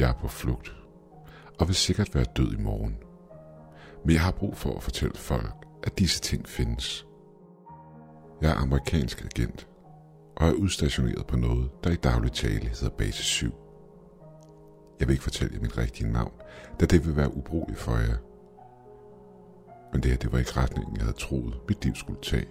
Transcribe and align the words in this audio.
Jeg 0.00 0.08
er 0.08 0.14
på 0.14 0.28
flugt, 0.28 0.74
og 1.58 1.68
vil 1.68 1.74
sikkert 1.74 2.14
være 2.14 2.24
død 2.36 2.52
i 2.52 2.60
morgen. 2.60 2.96
Men 4.04 4.14
jeg 4.14 4.22
har 4.22 4.30
brug 4.30 4.56
for 4.56 4.76
at 4.76 4.82
fortælle 4.82 5.16
folk, 5.16 5.66
at 5.82 5.98
disse 5.98 6.20
ting 6.20 6.48
findes. 6.48 7.06
Jeg 8.42 8.50
er 8.50 8.54
amerikansk 8.54 9.24
agent, 9.24 9.68
og 10.36 10.48
er 10.48 10.52
udstationeret 10.52 11.26
på 11.26 11.36
noget, 11.36 11.70
der 11.84 11.90
i 11.90 11.96
daglig 11.96 12.32
tale 12.32 12.68
hedder 12.68 12.88
Base 12.88 13.22
7. 13.22 13.54
Jeg 15.00 15.08
vil 15.08 15.12
ikke 15.12 15.24
fortælle 15.24 15.54
jer 15.54 15.60
mit 15.60 15.78
rigtige 15.78 16.12
navn, 16.12 16.32
da 16.80 16.86
det 16.86 17.06
vil 17.06 17.16
være 17.16 17.36
ubrugeligt 17.36 17.80
for 17.80 17.96
jer. 17.96 18.16
Men 19.92 20.02
det 20.02 20.10
her, 20.10 20.18
det 20.18 20.32
var 20.32 20.38
ikke 20.38 20.56
retningen, 20.56 20.96
jeg 20.96 21.04
havde 21.04 21.16
troet, 21.18 21.54
mit 21.68 21.84
liv 21.84 21.94
skulle 21.94 22.20
tage. 22.22 22.48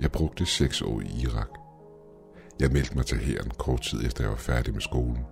Jeg 0.00 0.12
brugte 0.12 0.46
seks 0.46 0.82
år 0.82 1.00
i 1.00 1.22
Irak. 1.22 1.59
Jeg 2.60 2.70
meldte 2.72 2.96
mig 2.96 3.06
til 3.06 3.18
hæren 3.18 3.50
kort 3.58 3.80
tid 3.80 4.06
efter 4.06 4.24
jeg 4.24 4.30
var 4.30 4.36
færdig 4.36 4.72
med 4.72 4.80
skolen, 4.80 5.24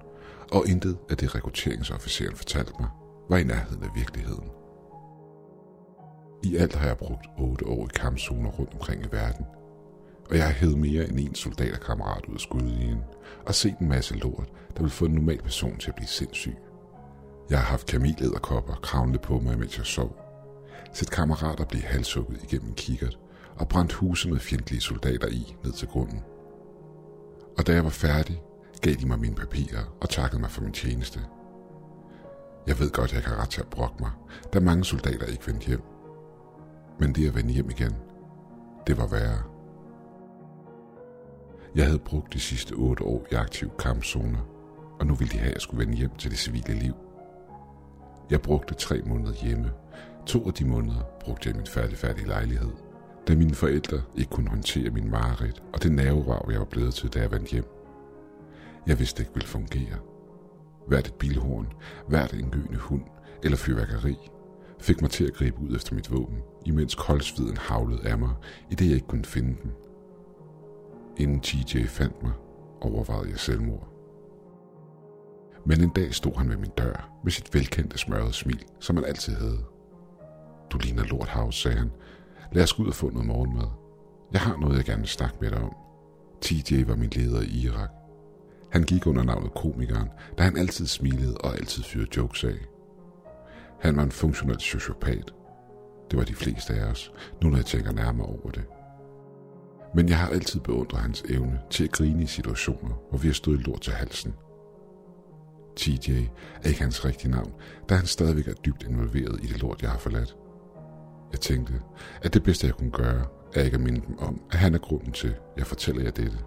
og 0.53 0.69
intet 0.69 0.99
af 1.11 1.17
det 1.17 1.35
rekrutteringsofficeren 1.35 2.37
fortalte 2.37 2.73
mig, 2.81 2.89
var 3.29 3.37
i 3.37 3.45
nærheden 3.45 3.83
af 3.83 3.91
virkeligheden. 3.95 4.51
I 6.45 6.57
alt 6.57 6.75
har 6.75 6.87
jeg 6.87 6.99
brugt 6.99 7.27
otte 7.39 7.67
år 7.67 7.85
i 7.85 7.91
kampzoner 7.95 8.51
rundt 8.51 8.73
omkring 8.73 9.05
i 9.05 9.09
verden, 9.13 9.45
og 10.31 10.37
jeg 10.37 10.45
har 10.45 10.53
hævet 10.53 10.79
mere 10.79 11.09
end 11.09 11.19
en 11.19 11.35
soldaterkammerat 11.35 12.27
ud 12.27 12.35
af 12.35 12.41
skudlinjen 12.41 13.01
og 13.47 13.55
set 13.55 13.79
en 13.81 13.89
masse 13.89 14.15
lort, 14.15 14.49
der 14.77 14.83
vil 14.83 14.91
få 14.91 15.05
en 15.05 15.15
normal 15.15 15.43
person 15.43 15.79
til 15.79 15.91
at 15.91 15.95
blive 15.95 16.09
sindssyg. 16.09 16.57
Jeg 17.51 17.59
har 17.59 17.67
haft 17.67 17.87
kamelæderkopper 17.87 18.75
kravlende 18.75 19.19
på 19.19 19.39
mig, 19.41 19.59
mens 19.59 19.79
jeg 19.79 19.87
sov. 19.87 20.17
Set 20.93 21.11
kammerater 21.11 21.65
blive 21.65 21.83
halshugget 21.83 22.43
igennem 22.43 22.75
kikkert 22.75 23.19
og 23.57 23.69
brændt 23.69 23.93
huse 23.93 24.31
med 24.31 24.41
fjendtlige 24.41 24.81
soldater 24.81 25.29
i 25.29 25.57
ned 25.65 25.73
til 25.73 25.89
grunden. 25.89 26.23
Og 27.59 27.67
da 27.67 27.73
jeg 27.73 27.85
var 27.85 27.91
færdig, 27.91 28.43
gav 28.83 28.95
de 28.95 29.07
mig 29.07 29.19
mine 29.19 29.35
papirer 29.35 29.97
og 30.01 30.09
takkede 30.09 30.41
mig 30.41 30.51
for 30.51 30.63
min 30.63 30.73
tjeneste. 30.73 31.21
Jeg 32.67 32.79
ved 32.79 32.91
godt, 32.91 33.11
at 33.11 33.15
jeg 33.15 33.23
kan 33.23 33.37
ret 33.39 33.51
til 33.51 33.61
at 33.61 33.69
brokke 33.69 33.97
mig, 34.01 34.11
da 34.53 34.61
mange 34.61 34.85
soldater 34.85 35.27
ikke 35.27 35.47
vendte 35.47 35.67
hjem. 35.67 35.83
Men 37.01 37.15
det 37.15 37.29
at 37.29 37.35
vende 37.35 37.53
hjem 37.53 37.71
igen, 37.71 37.97
det 38.87 38.99
var 38.99 39.07
værre. 39.07 39.43
Jeg 41.75 41.85
havde 41.85 41.99
brugt 41.99 42.33
de 42.33 42.41
sidste 42.41 42.73
otte 42.73 43.05
år 43.05 43.27
i 43.33 43.35
aktiv 43.35 43.71
kampzoner, 43.79 44.41
og 45.01 45.07
nu 45.07 45.15
ville 45.15 45.33
de 45.33 45.39
have, 45.39 45.49
at 45.49 45.55
jeg 45.55 45.63
skulle 45.63 45.87
vende 45.87 45.99
hjem 45.99 46.17
til 46.19 46.31
det 46.31 46.39
civile 46.39 46.75
liv. 46.75 46.95
Jeg 48.31 48.43
brugte 48.43 48.75
tre 48.75 49.03
måneder 49.03 49.33
hjemme. 49.33 49.73
To 50.27 50.47
af 50.47 50.55
de 50.55 50.65
måneder 50.65 51.01
brugte 51.21 51.49
jeg 51.49 51.57
min 51.57 51.67
færdig 51.67 52.27
lejlighed, 52.27 52.73
da 53.29 53.35
mine 53.35 53.55
forældre 53.55 54.03
ikke 54.17 54.31
kunne 54.31 54.51
håndtere 54.51 54.91
min 54.91 55.11
mareridt 55.11 55.63
og 55.73 55.83
det 55.83 55.93
nerverav, 55.93 56.49
jeg 56.51 56.59
var 56.59 56.65
blevet 56.65 56.95
til, 56.95 57.09
da 57.09 57.21
jeg 57.21 57.31
vandt 57.31 57.51
hjem. 57.51 57.65
Jeg 58.87 58.99
vidste 58.99 59.23
ikke 59.23 59.35
ville 59.35 59.49
fungere. 59.49 59.99
Hvert 60.87 61.07
et 61.07 61.15
bilhorn, 61.15 61.73
hvert 62.09 62.33
en 62.33 62.51
gøende 62.51 62.79
hund 62.79 63.03
eller 63.43 63.57
fyrværkeri 63.57 64.17
fik 64.81 65.03
mig 65.03 65.11
til 65.11 65.25
at 65.25 65.35
gribe 65.35 65.61
ud 65.61 65.77
efter 65.77 65.95
mit 65.95 66.11
våben, 66.11 66.39
imens 66.67 66.95
koldsviden 66.95 67.57
havlede 67.57 68.09
af 68.09 68.19
mig, 68.19 68.35
i 68.71 68.75
det 68.75 68.87
jeg 68.87 68.95
ikke 68.95 69.07
kunne 69.07 69.25
finde 69.25 69.57
den. 69.63 69.73
Inden 71.17 71.41
TJ 71.41 71.87
fandt 71.87 72.23
mig, 72.23 72.33
overvejede 72.81 73.31
jeg 73.31 73.39
selvmord. 73.39 73.89
Men 75.67 75.81
en 75.81 75.91
dag 75.91 76.15
stod 76.15 76.33
han 76.37 76.51
ved 76.51 76.57
min 76.57 76.71
dør 76.79 77.11
med 77.25 77.33
sit 77.33 77.55
velkendte 77.55 77.99
smørrede 77.99 78.33
smil, 78.33 78.65
som 78.81 78.97
han 78.97 79.05
altid 79.05 79.35
havde. 79.35 79.59
Du 80.71 80.79
ligner 80.79 81.05
lort, 81.05 81.29
House, 81.29 81.61
sagde 81.61 81.77
han. 81.77 81.91
Lad 82.53 82.63
os 82.63 82.73
gå 82.73 82.83
ud 82.83 82.89
og 82.89 82.95
få 82.95 83.11
noget 83.11 83.27
morgenmad. 83.27 83.67
Jeg 84.33 84.41
har 84.41 84.57
noget, 84.57 84.77
jeg 84.77 84.85
gerne 84.85 85.01
vil 85.01 85.09
snakke 85.09 85.37
med 85.41 85.51
dig 85.51 85.59
om. 85.59 85.75
TJ 86.41 86.85
var 86.87 86.97
min 86.97 87.11
leder 87.11 87.43
i 87.43 87.67
Irak. 87.67 87.91
Han 88.71 88.83
gik 88.83 89.07
under 89.07 89.23
navnet 89.23 89.55
komikeren, 89.55 90.09
da 90.39 90.43
han 90.43 90.57
altid 90.57 90.87
smilede 90.87 91.37
og 91.37 91.55
altid 91.55 91.83
fyrede 91.83 92.09
jokes 92.17 92.45
af. 92.45 92.59
Han 93.81 93.97
var 93.97 94.03
en 94.03 94.11
funktionel 94.11 94.61
sociopat. 94.61 95.35
Det 96.11 96.19
var 96.19 96.25
de 96.25 96.35
fleste 96.35 96.75
af 96.75 96.91
os, 96.91 97.13
nu 97.43 97.49
når 97.49 97.57
jeg 97.57 97.67
tænker 97.67 97.93
nærmere 97.93 98.27
over 98.27 98.51
det. 98.51 98.65
Men 99.95 100.09
jeg 100.09 100.19
har 100.19 100.29
altid 100.29 100.61
beundret 100.61 101.01
hans 101.01 101.23
evne 101.29 101.61
til 101.71 101.85
at 101.85 101.93
grine 101.93 102.23
i 102.23 102.27
situationer, 102.27 102.95
hvor 103.11 103.19
vi 103.19 103.29
har 103.29 103.35
stået 103.35 103.61
lort 103.61 103.81
til 103.81 103.93
halsen. 103.93 104.35
TJ 105.77 106.11
er 106.65 106.69
ikke 106.69 106.83
hans 106.83 107.05
rigtige 107.05 107.31
navn, 107.31 107.53
da 107.89 107.95
han 107.95 108.07
stadigvæk 108.07 108.49
er 108.49 108.53
dybt 108.53 108.83
involveret 108.83 109.41
i 109.43 109.47
det 109.47 109.61
lort, 109.61 109.83
jeg 109.83 109.91
har 109.91 109.99
forladt. 109.99 110.37
Jeg 111.33 111.41
tænkte, 111.41 111.73
at 112.23 112.35
det 112.35 112.43
bedste, 112.43 112.67
jeg 112.67 112.75
kunne 112.75 112.91
gøre, 112.91 113.27
er 113.55 113.63
ikke 113.63 113.75
at 113.75 113.81
minde 113.81 114.01
dem 114.07 114.19
om, 114.19 114.41
at 114.51 114.59
han 114.59 114.75
er 114.75 114.79
grunden 114.79 115.13
til, 115.13 115.29
at 115.29 115.57
jeg 115.57 115.67
fortæller 115.67 116.03
jer 116.03 116.11
dette. 116.11 116.39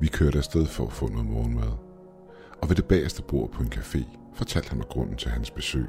Vi 0.00 0.06
kørte 0.06 0.38
afsted 0.38 0.66
for 0.66 0.86
at 0.86 0.92
få 0.92 1.08
noget 1.08 1.26
morgenmad, 1.26 1.72
og 2.62 2.68
ved 2.68 2.76
det 2.76 2.84
bagerste 2.84 3.22
bord 3.22 3.50
på 3.50 3.62
en 3.62 3.72
café 3.74 4.04
fortalte 4.34 4.68
han 4.68 4.78
mig 4.78 4.86
grunden 4.86 5.16
til 5.16 5.30
hans 5.30 5.50
besøg. 5.50 5.86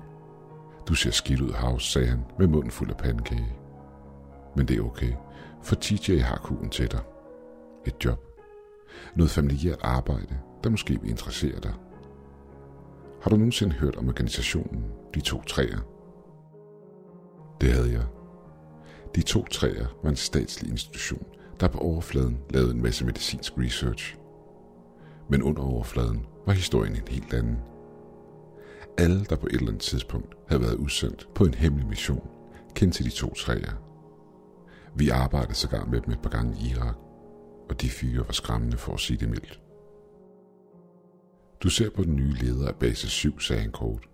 Du 0.88 0.94
ser 0.94 1.12
skidt 1.12 1.41
ud, 1.41 1.52
Havs, 1.52 1.91
sagde 1.91 2.08
han 2.08 2.25
med 2.40 2.47
munden 2.47 2.72
fuld 2.72 2.90
af 2.90 2.97
pandekage. 2.97 3.56
Men 4.56 4.68
det 4.68 4.78
er 4.78 4.84
okay, 4.84 5.14
for 5.62 5.75
TJ 5.75 6.18
har 6.18 6.38
kuglen 6.38 6.70
til 6.70 6.91
dig. 6.91 7.00
Et 7.86 8.06
job. 8.06 8.20
Noget 9.16 9.31
familiært 9.31 9.80
arbejde, 9.81 10.40
der 10.64 10.70
måske 10.70 11.02
vil 11.02 11.09
interessere 11.09 11.59
dig. 11.59 11.74
Har 13.22 13.30
du 13.30 13.36
nogensinde 13.36 13.74
hørt 13.74 13.96
om 13.96 14.08
organisationen 14.08 14.86
De 15.16 15.22
To 15.22 15.41
Træer? 15.41 15.80
Det 17.61 17.73
havde 17.73 17.91
jeg. 17.91 18.05
De 19.16 19.22
To 19.22 19.45
Træer 19.45 19.88
var 20.03 20.09
en 20.09 20.16
statslig 20.16 20.72
institution, 20.72 21.25
der 21.59 21.67
på 21.67 21.77
overfladen 21.77 22.39
lavede 22.49 22.72
en 22.72 22.81
masse 22.81 23.05
medicinsk 23.05 23.53
research. 23.57 24.17
Men 25.29 25.44
under 25.44 25.61
overfladen 25.61 26.25
var 26.45 26.53
historien 26.53 26.95
en 26.95 27.07
helt 27.07 27.33
anden. 27.33 27.57
Alle, 28.97 29.25
der 29.25 29.35
på 29.35 29.47
et 29.47 29.53
eller 29.53 29.67
andet 29.67 29.81
tidspunkt 29.81 30.35
havde 30.47 30.61
været 30.61 30.75
udsendt 30.75 31.29
på 31.35 31.45
en 31.45 31.53
hemmelig 31.53 31.88
mission, 31.88 32.29
kendte 32.75 32.97
til 32.97 33.05
de 33.05 33.11
to 33.11 33.33
træer. 33.33 33.73
Vi 34.95 35.09
arbejdede 35.09 35.53
sågar 35.53 35.85
med 35.85 36.01
dem 36.01 36.13
et 36.13 36.22
par 36.22 36.29
gange 36.29 36.57
i 36.59 36.69
Irak, 36.69 36.95
og 37.69 37.81
de 37.81 37.89
fyre 37.89 38.25
var 38.28 38.33
skræmmende 38.33 38.78
for 38.78 38.93
at 38.93 38.99
sige 38.99 39.17
det 39.17 39.29
mildt. 39.29 39.61
Du 41.63 41.69
ser 41.69 41.89
på 41.89 42.03
den 42.03 42.16
nye 42.16 42.33
leder 42.33 42.67
af 42.67 42.75
base 42.75 43.09
7, 43.09 43.39
sagde 43.39 43.61
han 43.61 43.72
kort. 43.72 44.09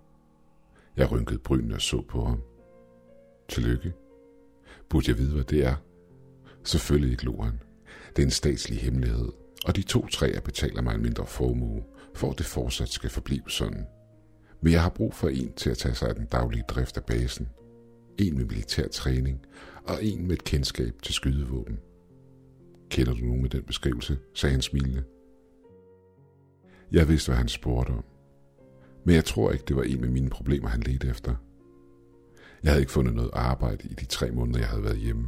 Jeg 0.98 1.12
rynkede 1.12 1.40
brynene 1.40 1.76
og 1.76 1.82
så 1.82 2.02
på 2.02 2.26
ham. 2.26 2.42
Tillykke. 3.50 3.94
Burde 4.90 5.10
jeg 5.10 5.18
vide, 5.18 5.34
hvad 5.34 5.44
det 5.44 5.66
er? 5.66 5.76
Selvfølgelig 6.64 7.12
ikke, 7.12 7.26
loren. 7.26 7.62
Det 8.16 8.22
er 8.22 8.26
en 8.26 8.32
statslig 8.32 8.80
hemmelighed, 8.80 9.30
og 9.66 9.76
de 9.76 9.82
to 9.82 10.08
træer 10.08 10.42
betaler 10.42 10.82
mig 10.82 10.96
en 10.96 11.02
mindre 11.02 11.26
formue, 11.26 11.84
for 12.16 12.32
at 12.32 12.38
det 12.38 12.46
fortsat 12.46 12.90
skal 12.90 13.10
forblive 13.10 13.50
sådan. 13.50 13.86
Men 14.62 14.74
jeg 14.74 14.82
har 14.82 14.90
brug 14.90 15.14
for 15.14 15.28
en 15.30 15.54
til 15.54 15.70
at 15.70 15.78
tage 15.78 15.96
sig 15.96 16.10
af 16.10 16.16
den 16.16 16.26
daglige 16.26 16.64
drift 16.68 16.98
af 16.98 17.06
basen. 17.06 17.50
En 18.18 18.38
med 18.38 18.46
militær 18.46 18.88
træning, 18.88 19.46
og 19.84 20.04
en 20.04 20.28
med 20.28 20.36
et 20.36 20.44
kendskab 20.44 20.94
til 21.04 21.14
skydevåben. 21.14 21.80
Kender 22.90 23.14
du 23.14 23.20
nogen 23.20 23.42
med 23.42 23.50
den 23.50 23.64
beskrivelse, 23.64 24.18
sagde 24.34 24.54
han 24.54 24.62
smilende. 24.62 25.04
Jeg 26.92 27.10
vidste, 27.10 27.30
hvad 27.30 27.38
han 27.38 27.48
spurgte 27.48 27.92
om. 27.92 28.04
Men 29.06 29.16
jeg 29.16 29.26
tror 29.26 29.52
ikke, 29.52 29.66
det 29.68 29.76
var 29.76 29.84
en 29.84 30.04
af 30.04 30.12
mine 30.12 30.30
problemer, 30.30 30.70
han 30.70 30.82
ledte 30.82 31.08
efter. 31.08 31.36
Jeg 32.64 32.72
havde 32.72 32.82
ikke 32.82 32.92
fundet 32.92 33.16
noget 33.16 33.32
arbejde 33.34 33.88
i 33.88 33.94
de 33.94 34.06
tre 34.06 34.32
måneder, 34.32 34.60
jeg 34.60 34.68
havde 34.68 34.84
været 34.84 34.98
hjemme. 34.98 35.28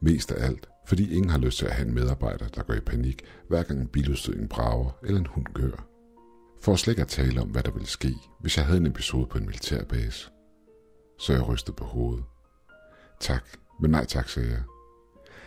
Mest 0.00 0.32
af 0.32 0.46
alt, 0.46 0.68
fordi 0.86 1.14
ingen 1.14 1.30
har 1.30 1.38
lyst 1.38 1.58
til 1.58 1.66
at 1.66 1.72
have 1.72 1.88
en 1.88 1.94
medarbejder, 1.94 2.48
der 2.48 2.62
går 2.62 2.74
i 2.74 2.80
panik, 2.80 3.22
hver 3.48 3.62
gang 3.62 3.80
en 3.80 3.88
biludstødning 3.88 4.48
brager 4.48 4.90
eller 5.04 5.20
en 5.20 5.26
hund 5.26 5.46
gør. 5.54 5.86
For 6.62 6.76
slet 6.76 6.92
ikke 6.92 7.02
at 7.02 7.08
tale 7.08 7.40
om, 7.40 7.48
hvad 7.48 7.62
der 7.62 7.70
ville 7.70 7.88
ske, 7.88 8.14
hvis 8.40 8.56
jeg 8.56 8.66
havde 8.66 8.80
en 8.80 8.86
episode 8.86 9.26
på 9.26 9.38
en 9.38 9.46
militærbase. 9.46 10.30
Så 11.18 11.32
jeg 11.32 11.48
rystede 11.48 11.76
på 11.76 11.84
hovedet. 11.84 12.24
Tak, 13.20 13.44
men 13.80 13.90
nej 13.90 14.04
tak, 14.04 14.28
sagde 14.28 14.50
jeg. 14.50 14.62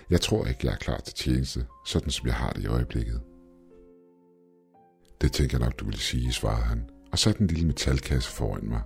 Jeg 0.10 0.22
tror 0.22 0.46
ikke, 0.46 0.60
jeg 0.64 0.74
er 0.74 0.78
klar 0.78 0.98
til 0.98 1.14
tjeneste, 1.14 1.66
sådan 1.86 2.10
som 2.10 2.28
jeg 2.28 2.36
har 2.36 2.50
det 2.50 2.64
i 2.64 2.68
øjeblikket. 2.68 3.22
Det 5.22 5.32
tænker 5.32 5.58
jeg 5.58 5.66
nok, 5.66 5.80
du 5.80 5.86
ville 5.86 6.00
sige, 6.00 6.34
svarede 6.34 6.64
han, 6.64 6.90
og 7.12 7.20
satte 7.20 7.42
en 7.42 7.48
lille 7.48 7.68
metalkasse 7.68 8.32
foran 8.32 8.70
mig. 8.70 8.82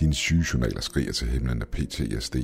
Dine 0.00 0.14
sygejournaler 0.14 0.80
skriger 0.80 1.12
til 1.12 1.28
himlen 1.28 1.62
af 1.62 1.68
PTSD, 1.68 2.36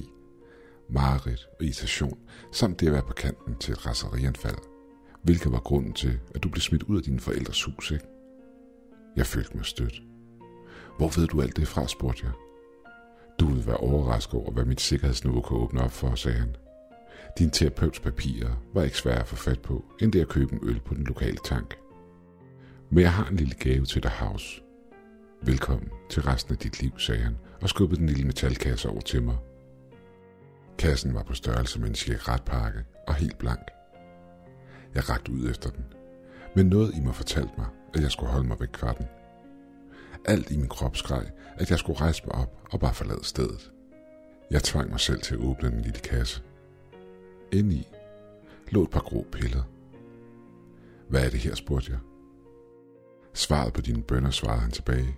mareridt 0.91 1.49
og 1.59 1.65
irritation, 1.65 2.19
samt 2.53 2.81
det 2.81 2.87
at 2.87 2.93
være 2.93 3.03
på 3.03 3.13
kanten 3.13 3.57
til 3.61 3.73
et 3.73 3.87
raserianfald, 3.87 4.59
hvilket 5.23 5.53
var 5.53 5.61
grunden 5.61 5.93
til, 5.93 6.19
at 6.35 6.43
du 6.43 6.49
blev 6.49 6.61
smidt 6.61 6.83
ud 6.83 6.97
af 6.97 7.03
dine 7.03 7.21
forældres 7.21 7.65
hus, 7.65 7.91
ikke? 7.91 8.05
Jeg 9.17 9.27
følte 9.27 9.57
mig 9.57 9.67
stødt. 9.67 10.03
Hvor 10.97 11.21
ved 11.21 11.27
du 11.27 11.43
alt 11.43 11.57
det 11.57 11.69
fra, 11.69 11.89
spurgte 11.89 12.25
jeg. 12.25 12.33
Du 13.41 13.47
vil 13.47 13.67
være 13.67 13.77
overrasket 13.77 14.35
over, 14.35 14.53
hvad 14.53 14.65
mit 14.65 14.81
sikkerhedsniveau 14.81 15.41
kan 15.41 15.57
åbne 15.57 15.83
op 15.83 15.93
for, 15.93 16.15
sagde 16.15 16.39
han. 16.39 16.57
Din 17.39 17.51
terapeuts 17.51 18.01
papirer 18.01 18.51
var 18.75 18.83
ikke 18.83 18.97
svære 18.97 19.21
at 19.21 19.29
få 19.29 19.37
fat 19.37 19.61
på, 19.61 19.85
end 20.01 20.13
det 20.13 20.21
at 20.21 20.29
købe 20.29 20.53
en 20.53 20.61
øl 20.63 20.81
på 20.81 20.95
den 20.95 21.05
lokale 21.05 21.39
tank. 21.45 21.79
Men 22.91 23.03
jeg 23.03 23.13
har 23.13 23.29
en 23.29 23.37
lille 23.37 23.55
gave 23.55 23.85
til 23.85 24.03
dig, 24.03 24.11
House. 24.11 24.63
Velkommen 25.43 25.91
til 26.11 26.23
resten 26.23 26.53
af 26.53 26.59
dit 26.59 26.83
liv, 26.83 26.99
sagde 26.99 27.21
han, 27.21 27.39
og 27.63 27.69
skubbede 27.69 28.01
den 28.01 28.09
lille 28.09 28.27
metalkasse 28.27 28.89
over 28.89 29.01
til 29.01 29.23
mig. 29.23 29.37
Kassen 30.79 31.15
var 31.15 31.23
på 31.23 31.35
størrelse 31.35 31.81
med 31.81 31.89
en 31.89 31.95
cigaretpakke 31.95 32.85
og 33.09 33.15
helt 33.15 33.39
blank. 33.39 33.71
Jeg 34.95 35.09
rakte 35.09 35.33
ud 35.33 35.51
efter 35.51 35.71
den, 35.71 35.85
Men 36.57 36.67
noget 36.67 36.95
i 36.95 37.01
mig 37.01 37.15
fortalte 37.15 37.53
mig, 37.59 37.67
at 37.95 38.03
jeg 38.03 38.11
skulle 38.11 38.33
holde 38.33 38.49
mig 38.49 38.61
væk 38.61 38.77
fra 38.77 38.93
den. 38.93 39.07
Alt 40.25 40.51
i 40.51 40.57
min 40.57 40.69
krop 40.69 40.97
skreg, 40.97 41.31
at 41.57 41.71
jeg 41.71 41.79
skulle 41.79 42.01
rejse 42.01 42.23
mig 42.27 42.35
op 42.35 42.59
og 42.73 42.81
bare 42.81 42.95
forlade 42.95 43.25
stedet. 43.25 43.73
Jeg 44.51 44.63
tvang 44.63 44.91
mig 44.91 45.01
selv 45.01 45.21
til 45.21 45.35
at 45.35 45.41
åbne 45.41 45.71
den 45.71 45.81
lille 45.81 46.01
kasse. 46.01 46.43
Indeni 47.53 47.89
lå 48.71 48.83
et 48.83 48.91
par 48.91 49.01
grå 49.01 49.27
piller. 49.33 49.63
Hvad 51.09 51.27
er 51.27 51.31
det 51.31 51.41
her, 51.41 51.55
spurgte 51.55 51.91
jeg. 51.93 52.01
Svaret 53.35 53.73
på 53.73 53.81
dine 53.81 54.03
bønder, 54.03 54.31
svarede 54.31 54.61
han 54.61 54.71
tilbage. 54.71 55.17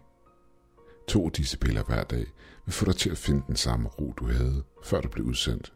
To 1.13 1.27
af 1.27 1.33
disse 1.33 1.59
piller 1.59 1.83
hver 1.83 2.05
dag 2.05 2.27
vil 2.65 2.73
få 2.73 2.85
dig 2.85 2.97
til 2.97 3.11
at 3.11 3.19
finde 3.19 3.45
den 3.47 3.57
samme 3.57 3.89
ro, 3.89 4.13
du 4.17 4.27
havde, 4.27 4.63
før 4.85 5.01
du 5.01 5.09
blev 5.09 5.27
udsendt. 5.27 5.73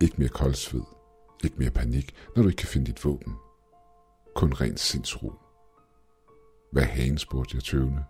Ikke 0.00 0.14
mere 0.18 0.28
koldsved, 0.28 0.82
ikke 1.44 1.56
mere 1.58 1.70
panik, 1.70 2.14
når 2.36 2.42
du 2.42 2.48
ikke 2.48 2.58
kan 2.58 2.68
finde 2.68 2.86
dit 2.86 3.04
våben. 3.04 3.34
Kun 4.34 4.52
ren 4.52 4.76
sindsro. 4.76 5.32
Hvad 6.72 6.82
hagen, 6.82 7.18
spurgte 7.18 7.56
jeg 7.56 7.62
tøvende. 7.62 8.04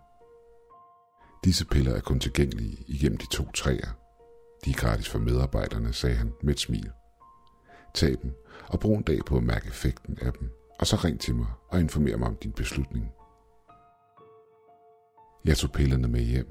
Disse 1.43 1.65
piller 1.65 1.95
er 1.95 1.99
kun 2.01 2.19
tilgængelige 2.19 2.77
igennem 2.87 3.17
de 3.17 3.27
to 3.27 3.51
træer. 3.51 3.89
De 4.65 4.69
er 4.69 4.75
gratis 4.75 5.09
for 5.09 5.19
medarbejderne, 5.19 5.93
sagde 5.93 6.15
han 6.15 6.33
med 6.43 6.53
et 6.53 6.59
smil. 6.59 6.91
Tag 7.93 8.15
dem 8.23 8.33
og 8.67 8.79
brug 8.79 8.97
en 8.97 9.03
dag 9.03 9.19
på 9.25 9.37
at 9.37 9.43
mærke 9.43 9.67
effekten 9.67 10.17
af 10.21 10.33
dem, 10.33 10.49
og 10.79 10.87
så 10.87 10.95
ring 10.95 11.19
til 11.19 11.35
mig 11.35 11.47
og 11.69 11.79
informer 11.79 12.17
mig 12.17 12.27
om 12.27 12.35
din 12.35 12.51
beslutning. 12.51 13.11
Jeg 15.45 15.57
tog 15.57 15.71
pillerne 15.71 16.07
med 16.07 16.21
hjem, 16.21 16.47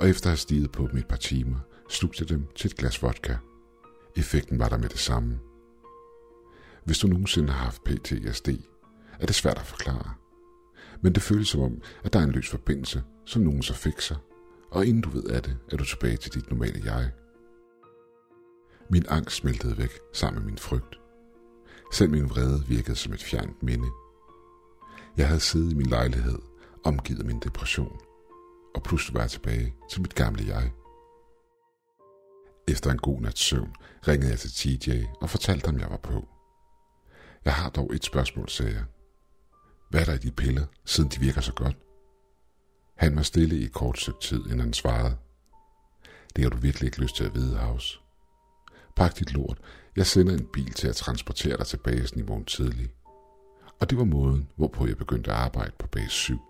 og 0.00 0.08
efter 0.08 0.26
at 0.26 0.30
have 0.30 0.36
stiget 0.36 0.72
på 0.72 0.88
dem 0.90 0.98
et 0.98 1.08
par 1.08 1.16
timer, 1.16 1.56
slugte 1.88 2.22
jeg 2.22 2.28
dem 2.28 2.46
til 2.54 2.70
et 2.70 2.76
glas 2.76 3.02
vodka. 3.02 3.36
Effekten 4.16 4.58
var 4.58 4.68
der 4.68 4.78
med 4.78 4.88
det 4.88 4.98
samme. 4.98 5.38
Hvis 6.84 6.98
du 6.98 7.06
nogensinde 7.06 7.52
har 7.52 7.64
haft 7.64 7.84
PTSD, 7.84 8.48
er 9.20 9.26
det 9.26 9.34
svært 9.34 9.58
at 9.58 9.66
forklare. 9.66 10.14
Men 11.00 11.12
det 11.12 11.22
føles 11.22 11.48
som 11.48 11.60
om, 11.60 11.82
at 12.04 12.12
der 12.12 12.18
er 12.18 12.24
en 12.24 12.30
løs 12.30 12.48
forbindelse, 12.48 13.02
som 13.26 13.42
nogen 13.42 13.62
så 13.62 13.74
fikser, 13.74 14.16
og 14.70 14.86
inden 14.86 15.02
du 15.02 15.10
ved 15.10 15.24
af 15.24 15.42
det, 15.42 15.56
er 15.72 15.76
du 15.76 15.84
tilbage 15.84 16.16
til 16.16 16.34
dit 16.34 16.50
normale 16.50 16.82
jeg. 16.84 17.10
Min 18.90 19.04
angst 19.08 19.36
smeltede 19.36 19.78
væk 19.78 19.98
sammen 20.12 20.42
med 20.42 20.46
min 20.50 20.58
frygt. 20.58 21.00
Selv 21.92 22.10
min 22.10 22.30
vrede 22.30 22.64
virkede 22.68 22.96
som 22.96 23.12
et 23.12 23.22
fjernt 23.22 23.62
minde. 23.62 23.88
Jeg 25.16 25.28
havde 25.28 25.40
siddet 25.40 25.72
i 25.72 25.74
min 25.74 25.86
lejlighed, 25.86 26.38
omgivet 26.84 27.18
af 27.18 27.24
min 27.24 27.40
depression, 27.40 28.00
og 28.74 28.82
pludselig 28.82 29.14
var 29.14 29.20
jeg 29.20 29.30
tilbage 29.30 29.74
til 29.90 30.00
mit 30.00 30.14
gamle 30.14 30.46
jeg. 30.46 30.72
Efter 32.68 32.90
en 32.90 32.98
god 32.98 33.20
nats 33.20 33.40
søvn 33.40 33.74
ringede 34.08 34.30
jeg 34.30 34.38
til 34.38 34.50
TJ 34.50 35.04
og 35.20 35.30
fortalte 35.30 35.66
ham, 35.66 35.78
jeg 35.78 35.90
var 35.90 35.96
på. 35.96 36.28
Jeg 37.44 37.54
har 37.54 37.70
dog 37.70 37.94
et 37.94 38.04
spørgsmål, 38.04 38.48
sagde 38.48 38.72
jeg. 38.72 38.84
Hvad 39.90 40.00
er 40.00 40.04
der 40.04 40.14
i 40.14 40.18
de 40.18 40.30
piller, 40.30 40.66
siden 40.84 41.10
de 41.10 41.20
virker 41.20 41.40
så 41.40 41.52
godt? 41.52 41.76
Han 42.96 43.16
var 43.16 43.22
stille 43.22 43.56
i 43.56 43.64
et 43.64 43.72
kort 43.72 43.98
stykke 43.98 44.20
tid, 44.20 44.44
inden 44.44 44.60
han 44.60 44.72
svarede. 44.72 45.16
Det 46.36 46.44
har 46.44 46.50
du 46.50 46.56
virkelig 46.56 46.86
ikke 46.86 47.00
lyst 47.00 47.16
til 47.16 47.24
at 47.24 47.34
vide, 47.34 47.56
House. 47.56 48.00
Pak 48.96 49.18
dit 49.18 49.32
lort. 49.32 49.58
Jeg 49.96 50.06
sender 50.06 50.32
en 50.32 50.46
bil 50.52 50.72
til 50.72 50.88
at 50.88 50.96
transportere 50.96 51.56
dig 51.56 51.66
til 51.66 51.76
basen 51.76 52.20
i 52.20 52.22
morgen 52.22 52.44
tidlig. 52.44 52.90
Og 53.80 53.90
det 53.90 53.98
var 53.98 54.04
måden, 54.04 54.50
hvorpå 54.56 54.86
jeg 54.86 54.96
begyndte 54.96 55.30
at 55.30 55.36
arbejde 55.36 55.72
på 55.78 55.86
base 55.86 56.10
7. 56.10 56.49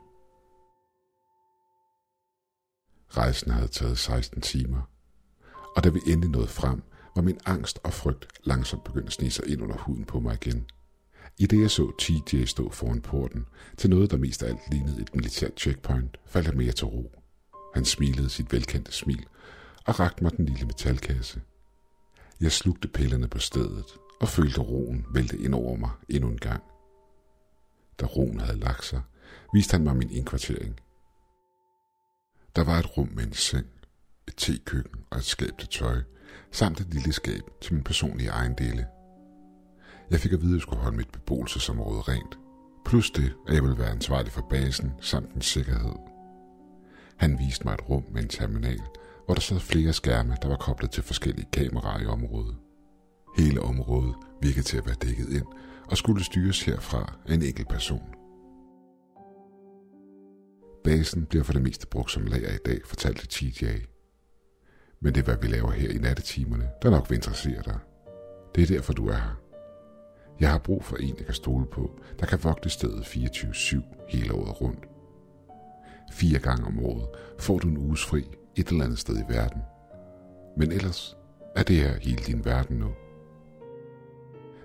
Rejsen 3.17 3.51
havde 3.51 3.69
taget 3.69 3.99
16 3.99 4.41
timer, 4.41 4.83
og 5.77 5.85
da 5.85 5.89
vi 5.89 6.01
endelig 6.07 6.31
nåede 6.31 6.49
frem, 6.49 6.83
var 7.15 7.23
min 7.23 7.39
angst 7.47 7.79
og 7.85 7.93
frygt 7.93 8.27
langsomt 8.45 8.85
begyndt 8.85 9.07
at 9.07 9.13
snige 9.13 9.31
sig 9.31 9.49
ind 9.49 9.63
under 9.63 9.77
huden 9.77 10.05
på 10.05 10.21
mig 10.21 10.35
igen. 10.35 10.65
I 11.39 11.47
det 11.47 11.61
jeg 11.61 11.71
så 11.71 11.93
TJ 11.99 12.45
stå 12.45 12.71
foran 12.71 13.01
porten 13.01 13.47
til 13.77 13.91
noget, 13.91 14.11
der 14.11 14.17
mest 14.17 14.43
af 14.43 14.49
alt 14.49 14.61
lignede 14.71 15.01
et 15.01 15.15
militært 15.15 15.61
checkpoint, 15.61 16.17
faldt 16.27 16.49
jeg 16.49 16.57
mere 16.57 16.73
til 16.73 16.87
ro. 16.87 17.13
Han 17.75 17.85
smilede 17.85 18.29
sit 18.29 18.53
velkendte 18.53 18.93
smil 18.93 19.27
og 19.87 20.01
rakte 20.01 20.23
mig 20.23 20.37
den 20.37 20.47
lille 20.47 20.67
metalkasse. 20.67 21.41
Jeg 22.41 22.53
slugte 22.53 22.89
pillerne 22.89 23.29
på 23.29 23.39
stedet 23.39 23.87
og 24.21 24.29
følte 24.29 24.61
roen 24.61 25.07
vælte 25.15 25.39
ind 25.39 25.55
over 25.55 25.77
mig 25.77 25.91
endnu 26.09 26.29
en 26.31 26.39
gang. 26.39 26.63
Da 28.01 28.07
roen 28.07 28.41
havde 28.41 28.59
lagt 28.59 28.85
sig, 28.85 29.03
viste 29.55 29.73
han 29.73 29.85
mig 29.85 29.97
min 29.97 30.11
indkvartering. 30.11 30.81
Der 32.57 32.65
var 32.65 32.79
et 32.79 32.97
rum 32.97 33.09
med 33.15 33.25
en 33.25 33.33
seng, 33.33 33.67
et 34.29 34.35
tekøkken 34.37 35.01
og 35.11 35.19
et 35.19 35.25
skab 35.25 35.59
til 35.59 35.69
tøj, 35.69 35.97
samt 36.53 36.81
et 36.81 36.95
lille 36.95 37.13
skab 37.13 37.43
til 37.61 37.75
min 37.75 37.83
personlige 37.85 38.31
ejendele. 38.31 38.87
Jeg 40.11 40.21
fik 40.21 40.33
at 40.33 40.41
vide, 40.41 40.51
at 40.51 40.55
jeg 40.55 40.63
skulle 40.63 40.83
holde 40.83 40.97
mit 40.97 41.11
beboelsesområde 41.13 42.01
rent, 42.01 42.39
plus 42.85 43.11
det, 43.11 43.33
at 43.49 43.55
jeg 43.55 43.63
ville 43.63 43.79
være 43.79 43.91
ansvarlig 43.91 44.33
for 44.33 44.47
basen 44.51 44.93
samt 45.01 45.35
den 45.35 45.43
sikkerhed. 45.43 45.95
Han 47.17 47.39
viste 47.39 47.65
mig 47.65 47.75
et 47.75 47.89
rum 47.89 48.05
med 48.13 48.23
en 48.23 48.29
terminal, 48.29 48.83
hvor 49.25 49.35
der 49.35 49.41
sad 49.41 49.61
flere 49.61 49.93
skærme, 49.93 50.37
der 50.43 50.49
var 50.49 50.57
koblet 50.57 50.91
til 50.91 51.03
forskellige 51.03 51.49
kameraer 51.53 52.01
i 52.01 52.07
området. 52.07 52.57
Hele 53.37 53.63
området 53.63 54.15
virkede 54.43 54.63
til 54.63 54.77
at 54.77 54.87
være 54.87 54.97
dækket 55.03 55.29
ind 55.29 55.47
og 55.91 55.97
skulle 55.97 56.25
styres 56.25 56.63
herfra 56.63 57.15
af 57.29 57.35
en 57.35 57.43
enkelt 57.43 57.69
person. 57.69 58.20
Basen 60.85 61.27
bliver 61.27 61.45
for 61.45 61.53
det 61.53 61.63
meste 61.63 61.87
brugt 61.87 62.11
som 62.11 62.27
lager 62.27 62.55
i 62.55 62.59
dag, 62.67 62.81
fortalte 62.85 63.27
TJ. 63.27 63.65
Men 65.01 65.15
det 65.15 65.21
er, 65.21 65.25
hvad 65.25 65.37
vi 65.43 65.47
laver 65.47 65.71
her 65.71 65.91
i 65.91 65.99
nattetimerne, 65.99 66.71
der 66.83 66.91
nok 66.91 67.11
vil 67.11 67.17
interessere 67.17 67.63
dig. 67.65 67.79
Det 68.55 68.63
er 68.63 68.67
derfor, 68.67 68.93
du 68.93 69.09
er 69.09 69.17
her. 69.17 69.41
Jeg 70.41 70.51
har 70.51 70.59
brug 70.59 70.85
for 70.85 70.97
en, 70.97 71.15
jeg 71.19 71.27
kan 71.27 71.35
stole 71.35 71.67
på, 71.67 72.01
der 72.21 72.27
kan 72.27 72.45
vogte 72.45 72.71
stedet 72.71 73.03
24-7 73.03 73.83
hele 74.09 74.35
året 74.35 74.61
rundt. 74.61 74.85
Fire 76.13 76.39
gange 76.39 76.67
om 76.67 76.85
året 76.85 77.09
får 77.39 77.59
du 77.59 77.69
en 77.69 77.79
uges 77.79 78.05
fri 78.05 78.25
et 78.57 78.69
eller 78.69 78.85
andet 78.85 78.99
sted 78.99 79.17
i 79.19 79.33
verden. 79.33 79.63
Men 80.57 80.73
ellers 80.73 81.17
er 81.57 81.63
det 81.63 81.77
her 81.77 81.99
hele 81.99 82.23
din 82.27 82.45
verden 82.45 82.77
nu. 82.77 82.91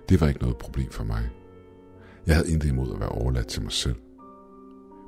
Det 0.08 0.20
var 0.20 0.28
ikke 0.28 0.40
noget 0.40 0.56
problem 0.56 0.90
for 0.90 1.04
mig. 1.04 1.30
Jeg 2.26 2.34
havde 2.34 2.52
intet 2.52 2.68
imod 2.68 2.94
at 2.94 3.00
være 3.00 3.08
overladt 3.08 3.46
til 3.46 3.62
mig 3.62 3.72
selv. 3.72 3.96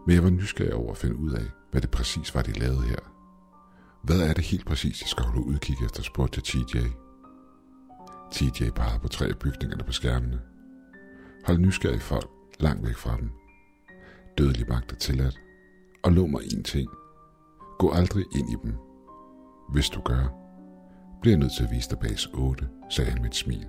Men 0.08 0.14
jeg 0.14 0.25
var 0.25 0.31
nysgerrig 0.31 0.75
over 0.75 0.90
at 0.90 0.96
finde 0.96 1.16
ud 1.16 1.32
af, 1.32 1.44
hvad 1.70 1.81
det 1.81 1.90
præcis 1.90 2.34
var, 2.34 2.43
de 2.43 2.52
lavede 2.52 2.82
her. 2.82 2.96
Hvad 4.02 4.20
er 4.20 4.32
det 4.32 4.44
helt 4.44 4.66
præcis, 4.66 5.02
jeg 5.02 5.08
skal 5.08 5.25
holde 5.25 5.46
udkig 5.46 5.76
efter, 5.85 6.02
spurgte 6.02 6.40
til 6.40 6.64
TJ. 6.64 6.78
TJ 8.32 8.71
pegede 8.71 9.00
på 9.02 9.09
tre 9.09 9.26
af 9.26 9.38
bygningerne 9.38 9.85
på 9.85 9.92
skærmene. 9.92 10.40
Hold 11.47 11.59
nysgerrige 11.59 12.00
folk 12.00 12.30
langt 12.61 12.87
væk 12.87 12.97
fra 12.97 13.16
dem. 13.16 13.30
Dødelig 14.38 14.68
magt 14.68 14.92
er 14.92 14.97
tilladt. 14.97 15.40
Og 16.02 16.12
lov 16.12 16.28
mig 16.28 16.42
en 16.52 16.62
ting. 16.62 16.90
Gå 17.78 17.90
aldrig 17.90 18.25
ind 18.38 18.50
i 18.50 18.56
dem. 18.62 18.75
Hvis 19.73 19.88
du 19.88 20.00
gør, 20.00 20.25
bliver 21.21 21.32
jeg 21.32 21.40
nødt 21.40 21.52
til 21.56 21.64
at 21.64 21.71
vise 21.71 21.90
dig 21.90 21.99
base 21.99 22.28
8, 22.35 22.68
sagde 22.90 23.11
han 23.11 23.23
med 23.23 23.30
et 23.30 23.37
smil. 23.37 23.66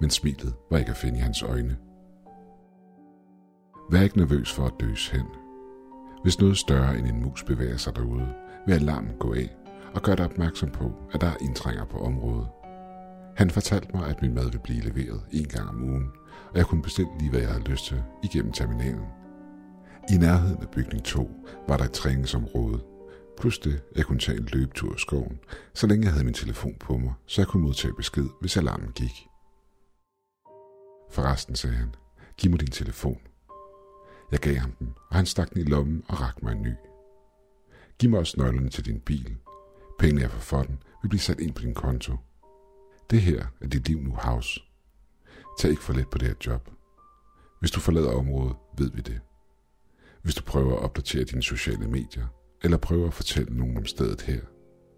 Men 0.00 0.10
smilet 0.10 0.54
var 0.70 0.78
ikke 0.78 0.90
at 0.90 0.96
finde 0.96 1.18
i 1.18 1.22
hans 1.22 1.42
øjne. 1.42 1.76
Vær 3.90 4.00
ikke 4.00 4.18
nervøs 4.18 4.52
for 4.52 4.66
at 4.66 4.72
døs 4.80 5.08
hen. 5.08 5.26
Hvis 6.22 6.38
noget 6.38 6.58
større 6.58 6.98
end 6.98 7.06
en 7.06 7.22
mus 7.22 7.44
bevæger 7.44 7.76
sig 7.76 7.96
derude, 7.96 8.34
vil 8.66 8.74
alarmen 8.74 9.16
gå 9.18 9.34
af 9.34 9.56
og 9.94 10.02
gør 10.02 10.14
dig 10.14 10.24
opmærksom 10.24 10.70
på, 10.70 10.92
at 11.12 11.20
der 11.20 11.26
er 11.26 11.36
indtrænger 11.40 11.84
på 11.84 11.98
området. 11.98 12.48
Han 13.36 13.50
fortalte 13.50 13.96
mig, 13.96 14.08
at 14.08 14.22
min 14.22 14.34
mad 14.34 14.44
ville 14.44 14.58
blive 14.58 14.80
leveret 14.80 15.22
en 15.32 15.48
gang 15.48 15.68
om 15.68 15.82
ugen, 15.82 16.10
og 16.50 16.56
jeg 16.56 16.66
kunne 16.66 16.82
bestille 16.82 17.10
lige, 17.18 17.30
hvad 17.30 17.40
jeg 17.40 17.48
havde 17.48 17.70
lyst 17.70 17.84
til, 17.84 18.02
igennem 18.22 18.52
terminalen. 18.52 19.06
I 20.12 20.16
nærheden 20.16 20.62
af 20.62 20.70
bygning 20.70 21.04
2 21.04 21.30
var 21.68 21.76
der 21.76 21.84
et 21.84 21.92
træningsområde, 21.92 22.80
plus 23.38 23.58
det, 23.58 23.82
jeg 23.96 24.04
kunne 24.04 24.18
tage 24.18 24.38
en 24.38 24.48
løbetur 24.52 24.94
i 24.94 24.98
skoven, 24.98 25.38
så 25.74 25.86
længe 25.86 26.04
jeg 26.04 26.12
havde 26.12 26.24
min 26.24 26.34
telefon 26.34 26.74
på 26.80 26.96
mig, 26.98 27.12
så 27.26 27.40
jeg 27.40 27.48
kunne 27.48 27.62
modtage 27.62 27.94
besked, 27.94 28.26
hvis 28.40 28.56
alarmen 28.56 28.92
gik. 28.92 29.26
Forresten, 31.10 31.54
sagde 31.56 31.76
han, 31.76 31.94
giv 32.36 32.50
mig 32.50 32.60
din 32.60 32.70
telefon. 32.70 33.29
Jeg 34.30 34.40
gav 34.40 34.54
ham 34.54 34.72
den, 34.72 34.94
og 35.08 35.16
han 35.16 35.26
stak 35.26 35.50
den 35.50 35.60
i 35.60 35.64
lommen 35.64 36.02
og 36.08 36.20
rakte 36.20 36.44
mig 36.44 36.52
en 36.52 36.62
ny. 36.62 36.72
Giv 37.98 38.10
mig 38.10 38.18
også 38.18 38.34
nøglerne 38.40 38.68
til 38.70 38.84
din 38.84 39.00
bil. 39.00 39.36
Pengene 39.98 40.20
jeg 40.20 40.30
får 40.30 40.40
for 40.40 40.62
den 40.62 40.82
vil 41.02 41.08
blive 41.08 41.20
sat 41.20 41.40
ind 41.40 41.54
på 41.54 41.62
din 41.62 41.74
konto. 41.74 42.16
Det 43.10 43.20
her 43.20 43.46
er 43.60 43.66
dit 43.66 43.88
liv 43.88 44.00
nu, 44.00 44.10
House. 44.14 44.60
Tag 45.58 45.70
ikke 45.70 45.82
for 45.82 45.92
let 45.92 46.10
på 46.10 46.18
det 46.18 46.28
her 46.28 46.34
job. 46.46 46.70
Hvis 47.60 47.70
du 47.70 47.80
forlader 47.80 48.12
området, 48.12 48.56
ved 48.78 48.90
vi 48.90 49.00
det. 49.00 49.20
Hvis 50.22 50.34
du 50.34 50.42
prøver 50.42 50.76
at 50.76 50.82
opdatere 50.82 51.24
dine 51.24 51.42
sociale 51.42 51.88
medier, 51.88 52.26
eller 52.62 52.76
prøver 52.76 53.06
at 53.06 53.14
fortælle 53.14 53.56
nogen 53.56 53.76
om 53.76 53.86
stedet 53.86 54.22
her, 54.22 54.40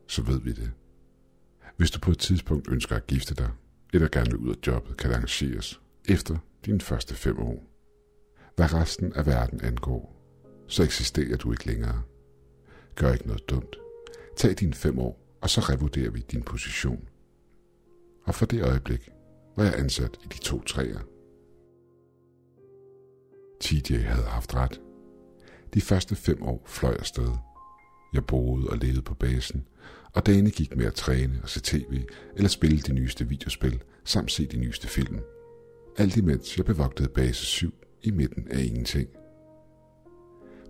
så 0.08 0.22
ved 0.22 0.40
vi 0.40 0.52
det. 0.52 0.72
Hvis 1.76 1.90
du 1.90 2.00
på 2.00 2.10
et 2.10 2.18
tidspunkt 2.18 2.68
ønsker 2.68 2.96
at 2.96 3.06
gifte 3.06 3.34
dig, 3.34 3.50
eller 3.92 4.08
gerne 4.08 4.30
vil 4.30 4.36
ud 4.36 4.50
af 4.50 4.66
jobbet, 4.66 4.96
kan 4.96 5.10
det 5.10 5.16
arrangeres 5.16 5.80
efter 6.08 6.36
dine 6.66 6.80
første 6.80 7.14
fem 7.14 7.38
år. 7.38 7.71
Hvad 8.56 8.74
resten 8.74 9.12
af 9.12 9.26
verden 9.26 9.60
angår, 9.60 10.16
så 10.66 10.82
eksisterer 10.82 11.36
du 11.36 11.52
ikke 11.52 11.66
længere. 11.66 12.02
Gør 12.94 13.12
ikke 13.12 13.26
noget 13.26 13.48
dumt. 13.50 13.76
Tag 14.36 14.54
dine 14.60 14.74
fem 14.74 14.98
år, 14.98 15.38
og 15.40 15.50
så 15.50 15.60
revurderer 15.60 16.10
vi 16.10 16.20
din 16.20 16.42
position. 16.42 17.08
Og 18.24 18.34
for 18.34 18.46
det 18.46 18.62
øjeblik 18.62 19.08
var 19.56 19.64
jeg 19.64 19.74
ansat 19.78 20.18
i 20.24 20.26
de 20.28 20.38
to 20.38 20.62
træer 20.62 21.00
TJ 23.62 23.94
havde 23.94 24.26
haft 24.26 24.54
ret. 24.54 24.80
De 25.74 25.80
første 25.80 26.14
fem 26.14 26.42
år 26.42 26.62
fløj 26.66 26.94
afsted. 26.94 27.30
Jeg 28.14 28.26
boede 28.26 28.68
og 28.70 28.78
levede 28.78 29.02
på 29.02 29.14
basen, 29.14 29.66
og 30.14 30.26
dagene 30.26 30.50
gik 30.50 30.76
med 30.76 30.86
at 30.86 30.94
træne 30.94 31.40
og 31.42 31.48
se 31.48 31.60
tv 31.60 32.04
eller 32.36 32.48
spille 32.48 32.78
de 32.78 32.92
nyeste 32.92 33.28
videospil, 33.28 33.82
samt 34.04 34.32
se 34.32 34.46
de 34.46 34.56
nyeste 34.56 34.88
film. 34.88 35.20
Alt 35.98 36.16
imens 36.16 36.56
jeg 36.56 36.66
bevogtede 36.66 37.08
base 37.08 37.46
7 37.46 37.74
i 38.02 38.10
midten 38.10 38.48
af 38.48 38.62
ingenting. 38.64 39.08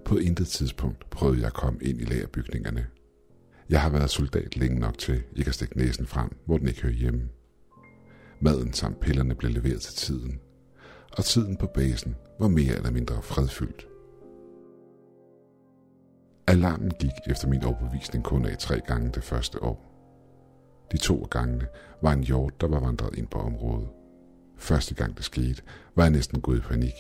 På 0.05 0.17
intet 0.17 0.47
tidspunkt 0.47 1.11
prøvede 1.11 1.39
jeg 1.39 1.47
at 1.47 1.53
komme 1.55 1.79
ind 1.83 2.01
i 2.01 2.05
lagerbygningerne. 2.05 2.87
Jeg 3.71 3.81
har 3.81 3.91
været 3.91 4.11
soldat 4.11 4.57
længe 4.57 4.81
nok 4.81 4.99
til 4.99 5.23
ikke 5.37 5.49
at 5.49 5.55
stikke 5.55 5.79
næsen 5.79 6.07
frem, 6.07 6.37
hvor 6.47 6.59
den 6.59 6.69
ikke 6.69 6.83
hører 6.83 6.93
hjemme. 6.93 7.29
Maden 8.41 8.73
samt 8.73 9.01
pillerne 9.01 9.35
blev 9.35 9.51
leveret 9.51 9.81
til 9.81 9.95
tiden, 9.95 10.41
og 11.13 11.25
tiden 11.25 11.57
på 11.57 11.67
basen 11.67 12.17
var 12.39 12.49
mere 12.49 12.77
eller 12.77 12.91
mindre 12.91 13.23
fredfyldt. 13.23 13.89
Alarmen 16.47 16.91
gik 17.01 17.11
efter 17.31 17.49
min 17.49 17.65
overbevisning 17.65 18.25
kun 18.25 18.45
af 18.45 18.59
tre 18.59 18.81
gange 18.87 19.11
det 19.15 19.25
første 19.25 19.63
år. 19.63 19.89
De 20.93 20.97
to 20.97 21.15
gange 21.15 21.29
gangene 21.31 21.67
var 22.03 22.13
en 22.13 22.25
hjort, 22.25 22.61
der 22.61 22.69
var 22.69 22.81
vandret 22.81 23.19
ind 23.19 23.29
på 23.29 23.39
området. 23.39 23.89
Første 24.57 24.95
gang 24.95 25.17
det 25.17 25.25
skete, 25.25 25.63
var 25.97 26.03
jeg 26.03 26.11
næsten 26.11 26.41
gået 26.41 26.59
i 26.59 26.61
panik. 26.61 26.95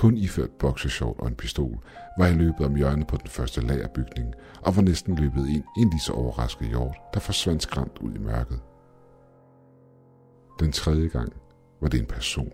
Kun 0.00 0.16
iført 0.16 0.50
bokseshort 0.50 1.16
og 1.18 1.28
en 1.28 1.34
pistol, 1.34 1.78
var 2.18 2.26
jeg 2.26 2.36
løbet 2.36 2.66
om 2.66 2.76
hjørnet 2.76 3.06
på 3.06 3.16
den 3.16 3.28
første 3.28 3.60
lagerbygning 3.60 4.34
og 4.62 4.76
var 4.76 4.82
næsten 4.82 5.14
løbet 5.14 5.48
ind 5.48 5.64
i 5.76 5.80
en 5.80 5.90
lige 5.90 6.00
så 6.00 6.12
overrasket 6.12 6.68
hjort, 6.68 6.96
der 7.14 7.20
forsvandt 7.20 7.62
skræmt 7.62 7.98
ud 8.00 8.14
i 8.14 8.18
mørket. 8.18 8.60
Den 10.60 10.72
tredje 10.72 11.08
gang 11.08 11.32
var 11.80 11.88
det 11.88 12.00
en 12.00 12.06
person. 12.06 12.52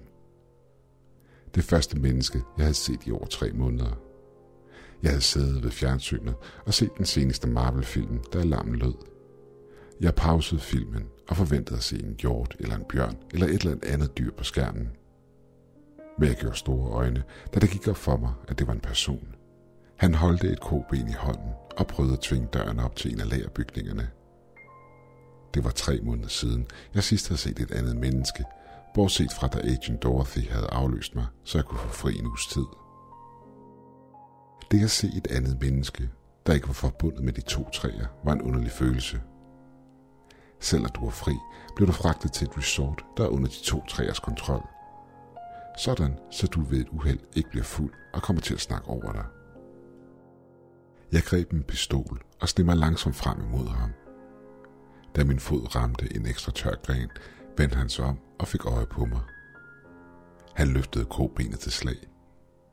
Det 1.55 1.65
første 1.65 1.99
menneske, 1.99 2.43
jeg 2.57 2.65
havde 2.65 2.75
set 2.75 3.07
i 3.07 3.11
over 3.11 3.27
tre 3.27 3.53
måneder. 3.53 3.99
Jeg 5.03 5.11
havde 5.11 5.23
siddet 5.23 5.65
ved 5.65 5.71
fjernsynet 5.71 6.35
og 6.67 6.75
set 6.75 6.91
den 6.99 7.07
seneste 7.07 7.49
Marvel-film, 7.49 8.21
da 8.33 8.39
alarmen 8.39 8.77
lød. 8.77 8.95
Jeg 10.01 10.15
pausede 10.15 10.61
filmen 10.61 11.05
og 11.29 11.37
forventede 11.37 11.77
at 11.77 11.83
se 11.83 11.97
en 11.97 12.17
hjort 12.21 12.57
eller 12.59 12.77
en 12.77 12.85
bjørn 12.89 13.17
eller 13.31 13.47
et 13.47 13.63
eller 13.63 13.77
andet 13.83 14.19
dyr 14.19 14.33
på 14.33 14.45
skærmen. 14.45 14.91
Men 16.19 16.29
jeg 16.29 16.37
gjorde 16.37 16.57
store 16.57 16.91
øjne, 16.91 17.23
da 17.55 17.61
det 17.61 17.71
gik 17.71 17.89
op 17.89 17.97
for 17.97 18.17
mig, 18.17 18.33
at 18.49 18.59
det 18.59 18.67
var 18.67 18.73
en 18.73 18.81
person. 18.81 19.35
Han 19.97 20.15
holdte 20.15 20.49
et 20.49 20.61
koben 20.61 21.09
i 21.09 21.13
hånden 21.13 21.53
og 21.77 21.87
prøvede 21.87 22.13
at 22.13 22.21
tvinge 22.21 22.49
døren 22.53 22.81
op 22.81 22.97
til 22.97 23.13
en 23.13 23.21
af 23.21 23.31
lagerbygningerne. 23.31 24.11
Det 25.55 25.65
var 25.65 25.71
tre 25.71 26.01
måneder 26.03 26.29
siden, 26.29 26.67
jeg 26.95 27.05
sidst 27.05 27.29
havde 27.29 27.41
set 27.41 27.59
et 27.59 27.71
andet 27.71 27.97
menneske, 27.97 28.45
bortset 28.95 29.33
fra 29.33 29.47
da 29.47 29.59
Agent 29.59 30.03
Dorothy 30.03 30.51
havde 30.51 30.67
afløst 30.73 31.15
mig, 31.15 31.27
så 31.45 31.59
jeg 31.59 31.65
kunne 31.65 31.79
få 31.79 31.89
fri 31.89 32.19
en 32.19 32.27
uges 32.27 32.47
tid. 32.47 32.67
Det 34.71 34.85
at 34.85 34.91
se 34.91 35.11
et 35.17 35.27
andet 35.31 35.61
menneske, 35.61 36.11
der 36.47 36.55
ikke 36.55 36.67
var 36.67 36.75
forbundet 36.75 37.25
med 37.25 37.33
de 37.33 37.41
to 37.41 37.71
træer, 37.71 38.07
var 38.25 38.33
en 38.33 38.43
underlig 38.43 38.71
følelse. 38.71 39.21
Selvom 40.61 40.91
du 40.91 41.05
var 41.05 41.11
fri, 41.11 41.33
blev 41.77 41.89
du 41.89 41.93
fragtet 41.93 42.33
til 42.33 42.47
et 42.47 42.59
resort, 42.59 43.05
der 43.17 43.25
er 43.25 43.29
under 43.29 43.49
de 43.49 43.63
to 43.63 43.87
træers 43.89 44.19
kontrol. 44.19 44.69
Sådan, 45.77 46.19
så 46.31 46.47
du 46.47 46.61
ved 46.61 46.81
et 46.81 46.89
uheld 46.89 47.19
ikke 47.35 47.51
bliver 47.51 47.65
fuld 47.65 47.93
og 48.13 48.23
kommer 48.23 48.43
til 48.43 48.55
at 48.55 48.61
snakke 48.61 48.89
over 48.89 49.13
dig. 49.13 49.25
Jeg 51.13 51.23
greb 51.23 51.53
en 51.53 51.63
pistol 51.63 52.23
og 52.41 52.49
sned 52.49 52.65
mig 52.65 52.77
langsomt 52.77 53.17
frem 53.17 53.41
imod 53.41 53.69
ham. 53.69 53.91
Da 55.17 55.25
min 55.25 55.41
fod 55.41 55.77
ramte 55.77 56.17
en 56.17 56.27
ekstra 56.27 56.53
tør 56.53 56.75
gren, 56.83 57.09
vendte 57.59 57.77
han 57.77 57.89
sig 57.89 58.05
om 58.05 58.19
og 58.39 58.49
fik 58.49 58.67
øje 58.67 58.87
på 58.87 59.05
mig. 59.05 59.21
Han 60.55 60.69
løftede 60.69 61.05
kobenet 61.05 61.59
til 61.59 61.73
slag. 61.73 61.97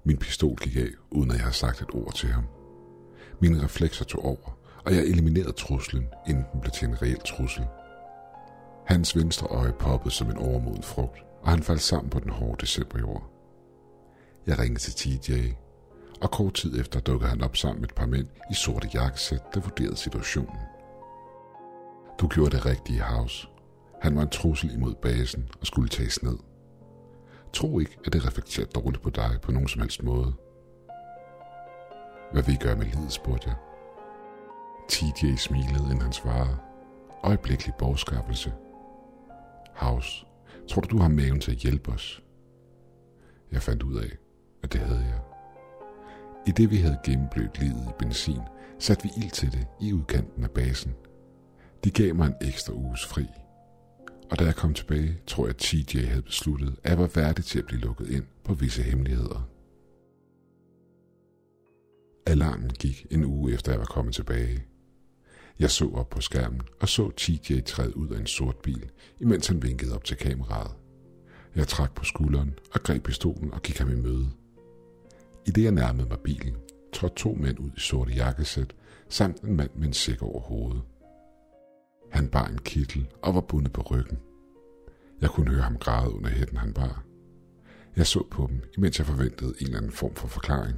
Min 0.04 0.18
pistol 0.18 0.56
gik 0.56 0.76
af, 0.76 0.90
uden 1.12 1.32
at 1.32 1.36
jeg 1.36 1.44
havde 1.44 1.56
sagt 1.56 1.82
et 1.82 1.92
ord 1.94 2.14
til 2.14 2.30
ham. 2.30 2.44
Mine 3.42 3.64
reflekser 3.64 4.06
tog 4.06 4.26
over, 4.26 4.58
og 4.86 4.96
jeg 4.96 5.04
eliminerede 5.04 5.52
truslen, 5.52 6.08
inden 6.28 6.46
den 6.54 6.62
blev 6.62 6.72
til 6.72 6.88
en 6.88 7.02
reel 7.02 7.20
trussel. 7.26 7.66
Hans 8.86 9.16
venstre 9.16 9.48
øje 9.48 9.74
poppede 9.74 10.14
som 10.14 10.30
en 10.30 10.38
overmoden 10.38 10.84
frugt, 10.84 11.24
og 11.44 11.50
han 11.50 11.64
faldt 11.64 11.82
sammen 11.82 12.10
på 12.10 12.20
den 12.20 12.30
hårde 12.30 12.62
decemberjord. 12.62 13.24
Jeg 14.48 14.60
ringede 14.60 14.80
til 14.80 14.94
TJ, 14.94 15.32
og 16.22 16.32
kort 16.32 16.54
tid 16.54 16.80
efter 16.80 17.00
dukkede 17.00 17.30
han 17.30 17.42
op 17.42 17.58
sammen 17.58 17.82
med 17.82 17.90
et 17.90 17.96
par 17.96 18.06
mænd 18.06 18.28
i 18.52 18.54
sorte 18.54 18.90
jakkesæt, 18.94 19.54
der 19.54 19.60
vurderede 19.60 19.98
situationen. 19.98 20.58
Du 22.20 22.28
gjorde 22.28 22.56
det 22.56 22.66
rigtige, 22.66 23.02
House. 23.02 23.48
Han 24.02 24.16
var 24.16 24.22
en 24.22 24.30
trussel 24.30 24.74
imod 24.74 24.96
basen 24.96 25.50
og 25.62 25.68
skulle 25.68 25.90
tages 25.90 26.24
ned. 26.24 26.38
Tro 27.54 27.80
ikke, 27.80 27.98
at 28.06 28.14
det 28.14 28.28
reflekterer 28.28 28.68
dårligt 28.68 29.04
på 29.04 29.10
dig 29.10 29.40
på 29.42 29.52
nogen 29.52 29.68
som 29.68 29.82
helst 29.82 30.04
måde. 30.04 30.34
Hvad 32.32 32.44
vil 32.44 32.54
I 32.54 32.58
gøre 32.58 32.76
med 32.76 32.86
livet, 32.86 33.12
spurgte 33.12 33.50
jeg. 33.50 33.56
TJ 34.90 35.36
smilede, 35.36 35.84
inden 35.84 36.02
han 36.02 36.14
svarede. 36.14 36.58
Øjeblikkelig 37.24 37.74
borgskabelse. 37.80 38.54
House, 39.76 40.26
tror 40.70 40.82
du, 40.82 40.98
du 40.98 41.02
har 41.02 41.10
maven 41.10 41.40
til 41.40 41.52
at 41.52 41.58
hjælpe 41.58 41.92
os? 41.92 42.24
Jeg 43.52 43.62
fandt 43.62 43.84
ud 43.84 43.96
af, 43.98 44.10
at 44.64 44.74
det 44.74 44.82
havde 44.82 45.06
jeg. 45.06 45.20
I 46.48 46.52
det 46.52 46.72
vi 46.72 46.78
havde 46.78 46.98
gennemblødt 47.06 47.60
livet 47.60 47.84
i 47.90 47.94
benzin, 48.00 48.42
satte 48.80 49.04
vi 49.04 49.10
ild 49.18 49.32
til 49.32 49.52
det 49.52 49.68
i 49.82 49.94
udkanten 49.94 50.44
af 50.44 50.52
basen. 50.52 50.94
De 51.84 51.92
gav 51.92 52.16
mig 52.16 52.28
en 52.28 52.48
ekstra 52.48 52.74
uges 52.74 53.06
fri. 53.06 53.26
Og 54.32 54.40
da 54.40 54.46
jeg 54.46 54.56
kom 54.56 54.74
tilbage, 54.74 55.18
tror 55.28 55.46
jeg, 55.46 55.50
at 55.50 55.58
TJ 55.58 55.98
havde 55.98 56.22
besluttet, 56.22 56.76
at 56.84 56.90
jeg 56.90 57.00
var 57.00 57.12
værdig 57.16 57.46
til 57.46 57.60
at 57.60 57.66
blive 57.66 57.82
lukket 57.82 58.10
ind 58.10 58.26
på 58.44 58.54
visse 58.54 58.84
hemmeligheder. 58.84 59.50
Alarmen 62.26 62.70
gik 62.70 63.06
en 63.12 63.26
uge 63.26 63.54
efter 63.54 63.72
jeg 63.72 63.80
var 63.80 63.86
kommet 63.86 64.16
tilbage. 64.16 64.66
Jeg 65.60 65.72
så 65.72 65.90
op 65.94 66.10
på 66.10 66.22
skærmen 66.22 66.62
og 66.82 66.90
så 66.90 67.12
TJ 67.18 67.62
træde 67.66 67.98
ud 67.98 68.10
af 68.10 68.20
en 68.20 68.28
sort 68.28 68.58
bil, 68.58 68.90
imens 69.20 69.48
han 69.48 69.64
vinkede 69.64 69.96
op 69.96 70.04
til 70.04 70.18
kameraet. 70.18 70.72
Jeg 71.56 71.68
trak 71.68 71.96
på 71.96 72.04
skulderen 72.04 72.60
og 72.74 72.84
greb 72.84 73.04
pistolen 73.04 73.54
og 73.54 73.62
gik 73.62 73.78
ham 73.78 73.92
i 73.92 73.96
møde. 73.96 74.32
I 75.48 75.52
det 75.52 75.64
jeg 75.64 75.72
nærmede 75.72 76.08
mig 76.08 76.20
bilen, 76.20 76.56
trådte 76.94 77.16
to 77.16 77.34
mænd 77.34 77.60
ud 77.60 77.72
i 77.78 77.80
sorte 77.80 78.14
jakkesæt, 78.14 78.76
samt 79.10 79.42
en 79.42 79.56
mand 79.56 79.70
med 79.76 79.88
en 79.88 79.94
sæk 79.94 80.22
over 80.22 80.42
hovedet. 80.42 80.82
Han 82.12 82.28
bar 82.28 82.48
en 82.48 82.58
kittel 82.58 83.08
og 83.22 83.36
var 83.36 83.42
bundet 83.42 83.74
på 83.74 83.82
ryggen. 83.82 84.20
Jeg 85.22 85.30
kunne 85.30 85.52
høre 85.52 85.62
ham 85.62 85.78
græde 85.78 86.14
under 86.14 86.30
hætten, 86.30 86.58
han 86.58 86.74
bar. 86.74 87.04
Jeg 87.96 88.08
så 88.08 88.24
på 88.32 88.48
dem, 88.50 88.62
imens 88.78 89.00
jeg 89.00 89.08
forventede 89.08 89.54
en 89.60 89.66
eller 89.66 89.78
anden 89.78 89.92
form 89.92 90.16
for 90.16 90.28
forklaring. 90.28 90.78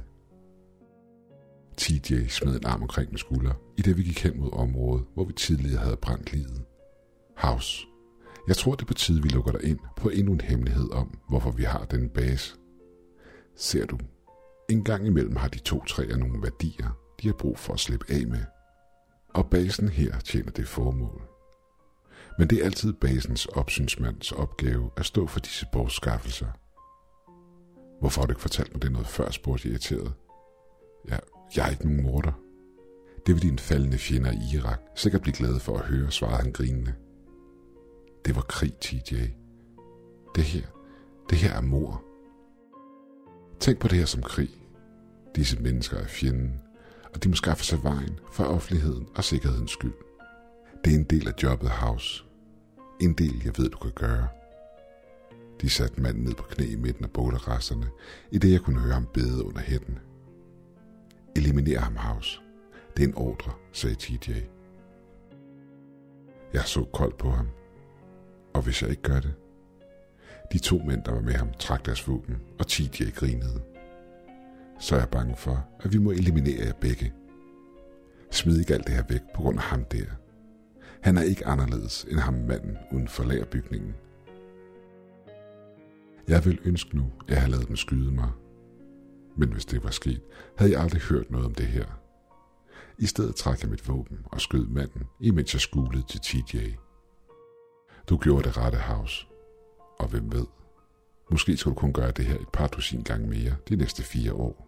TJ 1.76 2.26
smed 2.28 2.56
en 2.56 2.66
arm 2.66 2.82
omkring 2.82 3.10
min 3.10 3.18
skulder, 3.18 3.52
i 3.76 3.82
det 3.82 3.96
vi 3.96 4.02
gik 4.02 4.22
hen 4.22 4.40
mod 4.40 4.52
området, 4.52 5.04
hvor 5.14 5.24
vi 5.24 5.32
tidligere 5.32 5.82
havde 5.82 5.96
brændt 5.96 6.32
livet. 6.32 6.64
House. 7.36 7.86
Jeg 8.48 8.56
tror, 8.56 8.74
det 8.74 8.82
er 8.82 8.86
på 8.86 8.94
tide, 8.94 9.22
vi 9.22 9.28
lukker 9.28 9.52
dig 9.52 9.64
ind 9.64 9.78
på 9.96 10.08
endnu 10.08 10.32
en 10.32 10.40
hemmelighed 10.40 10.90
om, 10.92 11.18
hvorfor 11.28 11.50
vi 11.50 11.62
har 11.62 11.84
den 11.84 12.08
base. 12.08 12.56
Ser 13.56 13.86
du, 13.86 13.98
en 14.70 14.84
gang 14.84 15.06
imellem 15.06 15.36
har 15.36 15.48
de 15.48 15.58
to 15.58 15.84
træer 15.84 16.16
nogle 16.16 16.42
værdier, 16.42 16.98
de 17.22 17.28
har 17.28 17.34
brug 17.34 17.58
for 17.58 17.72
at 17.72 17.80
slippe 17.80 18.06
af 18.08 18.26
med. 18.26 18.44
Og 19.34 19.50
basen 19.50 19.88
her 19.88 20.20
tjener 20.20 20.50
det 20.50 20.68
formål. 20.68 21.22
Men 22.38 22.50
det 22.50 22.60
er 22.60 22.64
altid 22.64 22.92
basens 22.92 23.46
opsynsmands 23.46 24.32
opgave 24.32 24.90
at 24.96 25.06
stå 25.06 25.26
for 25.26 25.40
disse 25.40 25.66
bortskaffelser. 25.72 26.46
Hvorfor 28.00 28.20
har 28.20 28.26
du 28.26 28.32
ikke 28.32 28.42
fortalt 28.42 28.72
mig 28.74 28.82
det 28.82 28.92
noget 28.92 29.06
før, 29.06 29.30
spurgte 29.30 29.68
jeg 29.68 29.72
irriteret. 29.72 30.12
Ja, 31.08 31.18
jeg 31.56 31.66
er 31.66 31.70
ikke 31.70 31.84
nogen 31.84 32.02
morder. 32.02 32.32
Det 33.26 33.34
vil 33.34 33.42
dine 33.42 33.58
faldende 33.58 33.98
fjender 33.98 34.32
i 34.32 34.56
Irak 34.56 34.80
sikkert 34.94 35.22
blive 35.22 35.34
glade 35.34 35.60
for 35.60 35.78
at 35.78 35.84
høre, 35.84 36.10
svarede 36.10 36.42
han 36.42 36.52
grinende. 36.52 36.94
Det 38.24 38.36
var 38.36 38.42
krig, 38.42 38.74
TJ. 38.80 39.14
Det 40.34 40.44
her, 40.44 40.66
det 41.30 41.38
her 41.38 41.52
er 41.52 41.60
mor. 41.60 42.02
Tænk 43.60 43.78
på 43.78 43.88
det 43.88 43.98
her 43.98 44.06
som 44.06 44.22
krig. 44.22 44.50
Disse 45.36 45.62
mennesker 45.62 45.96
er 45.96 46.06
fjenden, 46.06 46.60
og 47.14 47.24
de 47.24 47.28
må 47.28 47.34
skaffe 47.34 47.64
sig 47.64 47.82
vejen 47.82 48.18
for 48.32 48.44
offentligheden 48.44 49.08
og 49.14 49.24
sikkerhedens 49.24 49.70
skyld. 49.70 49.94
Det 50.84 50.94
er 50.94 50.98
en 50.98 51.04
del 51.04 51.28
af 51.28 51.32
jobbet 51.42 51.70
House. 51.70 52.24
En 53.00 53.12
del, 53.12 53.42
jeg 53.44 53.52
ved, 53.56 53.70
du 53.70 53.78
kan 53.78 53.92
gøre. 53.94 54.28
De 55.60 55.70
satte 55.70 56.00
manden 56.00 56.24
ned 56.24 56.34
på 56.34 56.42
knæ 56.42 56.64
i 56.64 56.76
midten 56.76 57.04
af 57.04 57.10
båleresterne, 57.10 57.88
i 58.30 58.38
det 58.38 58.52
jeg 58.52 58.60
kunne 58.60 58.80
høre 58.80 58.94
ham 58.94 59.06
bede 59.14 59.44
under 59.44 59.60
hætten. 59.60 59.98
Eliminer 61.36 61.80
ham, 61.80 61.96
House. 61.96 62.40
Det 62.96 63.02
er 63.02 63.08
en 63.08 63.14
ordre, 63.14 63.52
sagde 63.72 63.96
TJ. 63.98 64.30
Jeg 66.52 66.62
så 66.62 66.84
koldt 66.84 67.18
på 67.18 67.30
ham. 67.30 67.48
Og 68.54 68.62
hvis 68.62 68.82
jeg 68.82 68.90
ikke 68.90 69.02
gør 69.02 69.20
det? 69.20 69.34
De 70.52 70.58
to 70.58 70.78
mænd, 70.78 71.04
der 71.04 71.12
var 71.12 71.20
med 71.20 71.32
ham, 71.32 71.48
trak 71.58 71.86
deres 71.86 72.08
våben, 72.08 72.36
og 72.58 72.66
TJ 72.66 73.10
grinede. 73.14 73.62
Så 74.78 74.94
er 74.94 74.98
jeg 74.98 75.08
bange 75.08 75.36
for, 75.36 75.68
at 75.80 75.92
vi 75.92 75.98
må 75.98 76.10
eliminere 76.10 76.66
jer 76.66 76.72
begge. 76.80 77.12
Smid 78.30 78.58
ikke 78.60 78.74
alt 78.74 78.86
det 78.86 78.94
her 78.94 79.04
væk 79.08 79.20
på 79.34 79.42
grund 79.42 79.58
af 79.58 79.64
ham 79.64 79.84
der. 79.84 80.06
Han 81.00 81.16
er 81.16 81.22
ikke 81.22 81.46
anderledes 81.46 82.06
end 82.10 82.18
ham 82.18 82.34
manden 82.34 82.76
uden 82.92 83.08
for 83.08 83.24
lagerbygningen. 83.24 83.94
Jeg 86.28 86.44
vil 86.44 86.58
ønske 86.64 86.96
nu, 86.96 87.12
at 87.24 87.30
jeg 87.30 87.40
havde 87.40 87.52
lavet 87.52 87.68
dem 87.68 87.76
skyde 87.76 88.12
mig. 88.12 88.30
Men 89.36 89.52
hvis 89.52 89.64
det 89.64 89.84
var 89.84 89.90
sket, 89.90 90.22
havde 90.56 90.72
jeg 90.72 90.80
aldrig 90.80 91.02
hørt 91.02 91.30
noget 91.30 91.46
om 91.46 91.54
det 91.54 91.66
her. 91.66 91.86
I 92.98 93.06
stedet 93.06 93.36
trak 93.36 93.62
jeg 93.62 93.70
mit 93.70 93.88
våben 93.88 94.18
og 94.24 94.40
skød 94.40 94.66
manden, 94.66 95.04
imens 95.20 95.54
jeg 95.54 95.60
skulede 95.60 96.02
til 96.02 96.20
TJ. 96.20 96.56
Du 98.08 98.18
gjorde 98.18 98.42
det 98.42 98.56
rette, 98.56 98.78
House. 98.78 99.26
Og 99.98 100.08
hvem 100.08 100.32
ved? 100.32 100.46
Måske 101.30 101.56
skal 101.56 101.70
du 101.70 101.74
kun 101.74 101.92
gøre 101.92 102.10
det 102.10 102.24
her 102.24 102.34
et 102.34 102.48
par 102.52 102.66
dusin 102.66 103.02
gange 103.02 103.28
mere 103.28 103.56
de 103.68 103.76
næste 103.76 104.02
fire 104.02 104.32
år. 104.32 104.66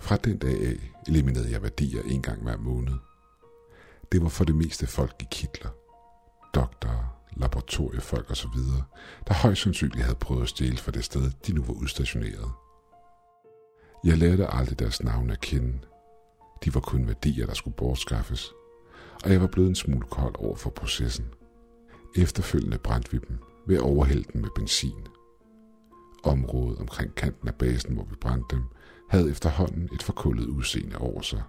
Fra 0.00 0.16
den 0.16 0.38
dag 0.38 0.66
af 0.66 0.92
eliminerede 1.08 1.50
jeg 1.50 1.62
værdier 1.62 2.02
en 2.02 2.22
gang 2.22 2.42
hver 2.42 2.56
måned. 2.56 2.94
Det 4.12 4.22
var 4.22 4.28
for 4.28 4.44
det 4.44 4.54
meste 4.54 4.86
folk 4.86 5.14
i 5.20 5.26
kitler. 5.30 5.70
Doktorer, 6.54 7.20
laboratoriefolk 7.36 8.30
osv., 8.30 8.58
der 9.28 9.34
højst 9.34 9.62
sandsynligt 9.62 10.04
havde 10.04 10.18
prøvet 10.18 10.42
at 10.42 10.48
stjæle 10.48 10.76
fra 10.76 10.92
det 10.92 11.04
sted, 11.04 11.30
de 11.46 11.52
nu 11.52 11.62
var 11.62 11.72
udstationeret. 11.72 12.52
Jeg 14.04 14.18
lærte 14.18 14.46
aldrig 14.46 14.78
deres 14.78 15.02
navne 15.02 15.32
at 15.32 15.40
kende. 15.40 15.78
De 16.64 16.74
var 16.74 16.80
kun 16.80 17.06
værdier, 17.06 17.46
der 17.46 17.54
skulle 17.54 17.76
bortskaffes, 17.76 18.52
og 19.24 19.32
jeg 19.32 19.40
var 19.40 19.46
blevet 19.46 19.68
en 19.68 19.74
smule 19.74 20.06
kold 20.10 20.34
over 20.38 20.56
for 20.56 20.70
processen. 20.70 21.26
Efterfølgende 22.16 22.78
brændte 22.78 23.10
vi 23.10 23.18
dem 23.28 23.38
ved 23.66 23.76
at 23.76 23.82
overhælde 23.82 24.24
dem 24.32 24.40
med 24.40 24.50
benzin. 24.54 25.06
Området 26.24 26.78
omkring 26.78 27.14
kanten 27.14 27.48
af 27.48 27.54
basen, 27.54 27.94
hvor 27.94 28.04
vi 28.04 28.14
brændte 28.20 28.56
dem, 28.56 28.64
havde 29.10 29.30
efterhånden 29.30 29.88
et 29.92 30.02
forkullet 30.02 30.46
udseende 30.46 30.98
over 30.98 31.20
sig. 31.20 31.42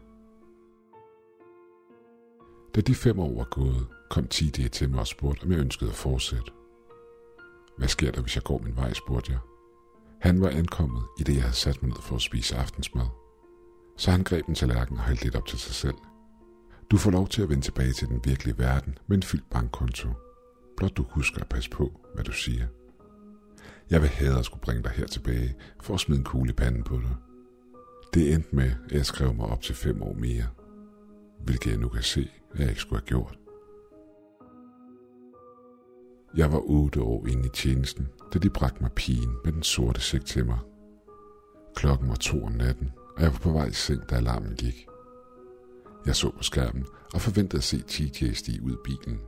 Da 2.76 2.82
de 2.82 2.96
fem 2.96 3.20
år 3.20 3.36
var 3.36 3.48
gået, 3.52 3.88
kom 4.10 4.28
TD 4.28 4.70
til 4.70 4.90
mig 4.90 5.00
og 5.00 5.08
spurgte, 5.08 5.44
om 5.44 5.52
jeg 5.52 5.60
ønskede 5.60 5.90
at 5.90 5.96
fortsætte. 5.96 6.52
Hvad 7.78 7.88
sker 7.88 8.12
der, 8.12 8.22
hvis 8.22 8.36
jeg 8.36 8.44
går 8.44 8.62
min 8.64 8.76
vej, 8.76 8.94
spurgte 8.94 9.32
jeg. 9.32 9.40
Han 10.22 10.42
var 10.42 10.50
ankommet, 10.50 11.04
i 11.20 11.24
det 11.24 11.34
jeg 11.34 11.42
havde 11.42 11.56
sat 11.56 11.84
mig 11.84 11.90
ned 11.90 12.02
for 12.02 12.16
at 12.16 12.22
spise 12.22 12.56
aftensmad. 12.56 13.06
Så 13.98 14.12
han 14.12 14.24
greb 14.24 14.48
en 14.48 14.56
tallerken 14.56 14.98
og 14.98 15.04
hældte 15.04 15.24
lidt 15.24 15.36
op 15.36 15.48
til 15.48 15.60
sig 15.60 15.76
selv. 15.76 15.96
Du 16.92 16.98
får 16.98 17.12
lov 17.12 17.28
til 17.28 17.42
at 17.42 17.50
vende 17.50 17.62
tilbage 17.62 17.94
til 17.94 18.08
den 18.08 18.22
virkelige 18.26 18.58
verden 18.58 18.98
med 19.08 19.18
en 19.18 19.24
fyldt 19.24 19.50
bankkonto. 19.50 20.08
Blot 20.78 20.98
du 20.98 21.06
husker 21.10 21.42
at 21.42 21.50
passe 21.50 21.70
på, 21.70 22.00
hvad 22.14 22.24
du 22.24 22.32
siger. 22.32 22.68
Jeg 23.90 24.02
vil 24.02 24.10
have 24.10 24.40
at 24.40 24.46
skulle 24.46 24.62
bringe 24.62 24.84
dig 24.84 24.92
her 24.92 25.08
tilbage 25.08 25.56
for 25.82 25.94
at 25.94 26.00
smide 26.00 26.20
en 26.20 26.26
kugle 26.26 26.50
i 26.50 26.54
panden 26.54 26.84
på 26.84 26.98
dig. 26.98 27.16
Det 28.14 28.34
endte 28.34 28.56
med, 28.56 28.72
at 28.86 28.92
jeg 28.92 29.06
skrev 29.06 29.34
mig 29.34 29.46
op 29.46 29.62
til 29.62 29.76
fem 29.76 30.04
år 30.04 30.14
mere. 30.14 30.48
Hvilket 31.44 31.72
jeg 31.72 31.80
nu 31.80 31.90
kan 31.90 32.04
se, 32.04 32.32
at 32.54 32.60
jeg 32.60 32.70
ikke 32.70 32.82
skulle 32.82 33.02
have 33.02 33.08
gjort. 33.08 33.38
Jeg 36.38 36.52
var 36.52 36.60
otte 36.60 37.02
år 37.02 37.28
inde 37.28 37.46
i 37.46 37.50
tjenesten, 37.54 38.08
da 38.34 38.40
de 38.40 38.50
bragte 38.50 38.82
mig 38.82 38.92
pigen 38.92 39.36
med 39.46 39.54
den 39.54 39.64
sorte 39.64 40.02
sæk 40.02 40.26
til 40.26 40.46
mig. 40.46 40.60
Klokken 41.76 42.10
var 42.10 42.16
to 42.16 42.44
om 42.44 42.52
natten, 42.52 42.92
og 43.18 43.24
jeg 43.24 43.32
var 43.32 43.40
på 43.40 43.52
vej 43.52 43.66
i 43.66 43.74
seng, 43.74 44.10
da 44.10 44.16
alarmen 44.16 44.56
gik. 44.56 44.88
Jeg 46.06 46.16
så 46.16 46.32
på 46.32 46.44
skærmen 46.44 46.86
og 47.14 47.22
forventede 47.22 47.58
at 47.58 47.64
se 47.64 47.82
TJ 47.88 48.34
stige 48.34 48.64
ud 48.64 48.72
af 48.72 48.78
bilen. 48.84 49.20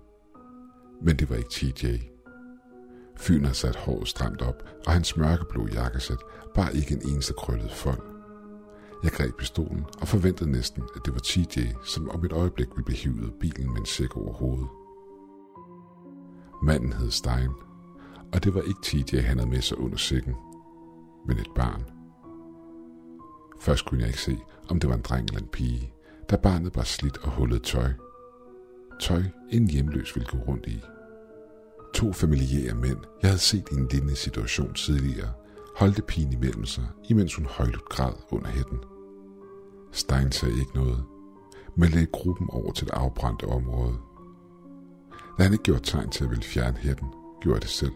Men 1.01 1.19
det 1.19 1.29
var 1.29 1.36
ikke 1.36 1.50
TJ. 1.50 1.86
Fyren 3.17 3.43
havde 3.43 3.55
sat 3.55 3.75
håret 3.75 4.07
stramt 4.07 4.41
op, 4.41 4.63
og 4.88 4.93
hans 4.93 5.17
mørkeblå 5.17 5.67
jakkesæt 5.67 6.17
bare 6.55 6.75
ikke 6.75 6.93
en 6.93 7.10
eneste 7.10 7.33
krøllet 7.33 7.72
fold. 7.72 8.01
Jeg 9.03 9.12
greb 9.12 9.38
pistolen 9.38 9.86
og 10.01 10.07
forventede 10.07 10.51
næsten, 10.51 10.83
at 10.95 11.01
det 11.05 11.13
var 11.13 11.19
TJ, 11.24 11.60
som 11.86 12.10
om 12.10 12.25
et 12.25 12.31
øjeblik 12.31 12.67
ville 12.69 12.86
blive 12.86 12.98
hivet 12.98 13.25
af 13.27 13.33
bilen 13.39 13.67
med 13.74 13.79
en 13.79 13.86
sæk 13.86 14.17
over 14.17 14.33
hovedet. 14.33 14.67
Manden 16.63 16.93
hed 16.93 17.12
Stein, 17.12 17.49
og 18.34 18.43
det 18.43 18.54
var 18.54 18.62
ikke 18.62 18.80
TJ, 18.84 19.17
han 19.17 19.38
havde 19.38 19.50
med 19.50 19.62
sig 19.62 19.78
under 19.78 19.98
sækken, 19.98 20.36
men 21.28 21.38
et 21.38 21.50
barn. 21.56 21.84
Først 23.62 23.86
kunne 23.86 24.00
jeg 24.00 24.08
ikke 24.08 24.22
se, 24.22 24.38
om 24.69 24.80
det 24.80 24.89
var 24.89 24.96
en 24.96 25.02
dreng 25.02 25.28
eller 25.28 25.41
en 25.41 25.48
pige, 25.48 25.93
da 26.30 26.36
barnet 26.36 26.76
var 26.76 26.84
slidt 26.84 27.17
og 27.17 27.32
hullet 27.32 27.63
tøj. 27.63 27.91
Tøj, 29.02 29.24
en 29.50 29.69
hjemløs 29.69 30.15
ville 30.15 30.30
gå 30.30 30.38
rundt 30.38 30.67
i. 30.67 30.82
To 31.93 32.13
familiære 32.13 32.76
mænd, 32.76 32.98
jeg 33.22 33.30
havde 33.30 33.39
set 33.39 33.67
i 33.72 33.76
en 33.76 33.88
lignende 33.88 34.15
situation 34.15 34.74
tidligere, 34.74 35.34
holdte 35.76 36.02
pigen 36.02 36.32
imellem 36.32 36.65
sig, 36.65 36.88
imens 37.10 37.36
hun 37.36 37.46
højt 37.46 37.86
græd 37.86 38.13
under 38.32 38.48
hætten. 38.48 38.80
Stein 39.91 40.32
sagde 40.32 40.60
ikke 40.60 40.76
noget, 40.76 41.04
men 41.78 41.89
lagde 41.89 42.08
gruppen 42.13 42.50
over 42.50 42.72
til 42.72 42.88
det 42.88 42.93
afbrændte 42.93 43.46
område. 43.46 43.98
Da 45.38 45.43
han 45.43 45.52
ikke 45.52 45.63
gjorde 45.63 45.84
tegn 45.84 46.10
til 46.10 46.24
at 46.24 46.30
ville 46.30 46.43
fjerne 46.43 46.78
hætten, 46.78 47.08
gjorde 47.41 47.56
jeg 47.56 47.62
det 47.62 47.69
selv. 47.69 47.93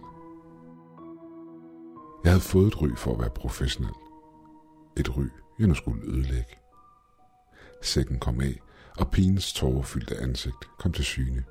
Jeg 2.28 2.34
havde 2.34 2.44
fået 2.44 2.68
et 2.68 2.82
ry 2.82 2.96
for 2.96 3.14
at 3.14 3.20
være 3.20 3.30
professionel. 3.30 3.94
Et 4.98 5.18
ry, 5.18 5.24
jeg 5.60 5.68
nu 5.68 5.74
skulle 5.74 6.04
ødelægge. 6.04 6.56
Sækken 7.82 8.20
kom 8.20 8.42
af, 8.42 8.62
og 8.98 9.12
pigens 9.12 9.54
tårerfyldte 9.54 10.18
ansigt 10.18 10.78
kom 10.80 10.94
til 10.94 11.06
syne. 11.06 11.44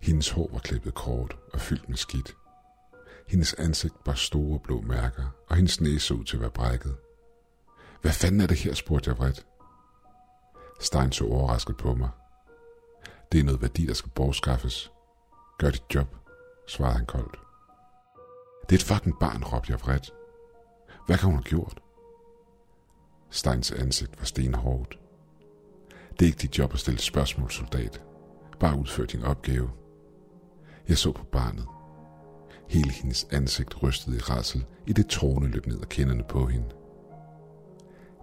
Hendes 0.00 0.30
hår 0.30 0.48
var 0.52 0.58
klippet 0.58 0.94
kort 0.94 1.36
og 1.52 1.60
fyldt 1.60 1.88
med 1.88 1.96
skidt. 1.96 2.36
Hendes 3.28 3.54
ansigt 3.54 3.94
var 4.06 4.14
store 4.14 4.58
blå 4.58 4.80
mærker, 4.80 5.24
og 5.48 5.56
hendes 5.56 5.80
næse 5.80 6.06
så 6.06 6.14
ud 6.14 6.24
til 6.24 6.36
at 6.36 6.40
være 6.40 6.50
brækket. 6.50 6.96
Hvad 8.02 8.12
fanden 8.12 8.40
er 8.40 8.46
det 8.46 8.56
her, 8.56 8.74
spurgte 8.74 9.10
jeg 9.10 9.18
vredt. 9.18 9.46
Stein 10.80 11.12
så 11.12 11.24
overrasket 11.24 11.76
på 11.76 11.94
mig. 11.94 12.10
Det 13.32 13.40
er 13.40 13.44
noget 13.44 13.62
værdi, 13.62 13.86
der 13.86 13.94
skal 13.94 14.12
bortskaffes. 14.14 14.90
Gør 15.58 15.70
dit 15.70 15.94
job, 15.94 16.16
svarede 16.66 16.96
han 16.96 17.06
koldt. 17.06 17.43
Det 18.70 18.72
er 18.72 18.78
et 18.78 18.94
fucking 18.94 19.18
barn, 19.20 19.44
råbte 19.44 19.72
jeg 19.72 19.80
vredt. 19.80 20.10
Hvad 21.06 21.18
kan 21.18 21.26
hun 21.26 21.34
have 21.34 21.42
gjort? 21.42 21.80
Steins 23.30 23.72
ansigt 23.72 24.18
var 24.18 24.24
stenhårdt. 24.24 24.98
Det 26.10 26.22
er 26.22 26.26
ikke 26.26 26.38
dit 26.38 26.58
job 26.58 26.74
at 26.74 26.80
stille 26.80 27.00
spørgsmål, 27.00 27.50
soldat. 27.50 28.02
Bare 28.60 28.78
udfør 28.78 29.04
din 29.04 29.24
opgave. 29.24 29.70
Jeg 30.88 30.98
så 30.98 31.12
på 31.12 31.24
barnet. 31.24 31.66
Hele 32.68 32.90
hendes 32.90 33.26
ansigt 33.30 33.82
rystede 33.82 34.16
i 34.16 34.20
rædsel, 34.20 34.64
i 34.86 34.92
det 34.92 35.06
tårne 35.06 35.48
løb 35.48 35.66
ned 35.66 35.80
ad 35.80 35.86
kinderne 35.86 36.24
på 36.28 36.46
hende. 36.46 36.68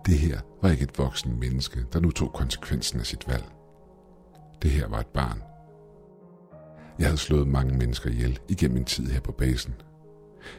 Det 0.06 0.20
her 0.20 0.42
var 0.62 0.70
ikke 0.70 0.84
et 0.84 0.98
voksen 0.98 1.40
menneske, 1.40 1.86
der 1.94 2.00
nu 2.00 2.12
tog 2.12 2.34
konsekvensen 2.34 3.00
af 3.00 3.06
sit 3.06 3.28
valg. 3.28 3.46
Det 4.62 4.72
her 4.72 4.88
var 4.88 5.00
et 5.00 5.08
barn. 5.08 5.44
Jeg 7.00 7.08
havde 7.08 7.18
slået 7.18 7.48
mange 7.48 7.78
mennesker 7.78 8.10
ihjel 8.10 8.40
igennem 8.50 8.74
min 8.74 8.86
tid 8.86 9.06
her 9.06 9.20
på 9.20 9.32
basen. 9.32 9.74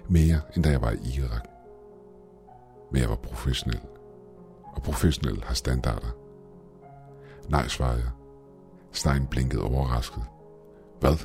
Mere 0.09 0.41
end 0.57 0.65
da 0.65 0.71
jeg 0.71 0.83
var 0.83 0.91
i 0.91 1.19
Irak. 1.19 1.49
Men 2.93 3.01
jeg 3.03 3.11
var 3.11 3.17
professionel. 3.17 3.81
Og 4.65 4.83
professionel 4.83 5.45
har 5.45 5.55
standarder. 5.55 6.17
Nej, 7.49 7.69
svarede 7.69 8.01
jeg. 8.01 8.11
Stein 8.93 9.27
blinkede 9.27 9.63
overrasket. 9.63 10.23
Hvad? 11.01 11.17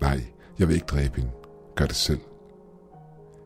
Nej, 0.00 0.20
jeg 0.58 0.68
vil 0.68 0.74
ikke 0.74 0.86
dræbe 0.86 1.16
hende. 1.16 1.32
Gør 1.74 1.86
det 1.86 1.96
selv. 1.96 2.20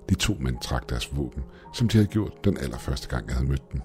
De 0.08 0.14
to 0.14 0.34
mænd 0.40 0.58
trak 0.58 0.88
deres 0.88 1.16
våben, 1.16 1.44
som 1.74 1.88
de 1.88 1.96
havde 1.98 2.08
gjort 2.08 2.44
den 2.44 2.58
allerførste 2.58 3.08
gang, 3.08 3.26
jeg 3.26 3.34
havde 3.36 3.48
mødt 3.48 3.72
dem. 3.72 3.80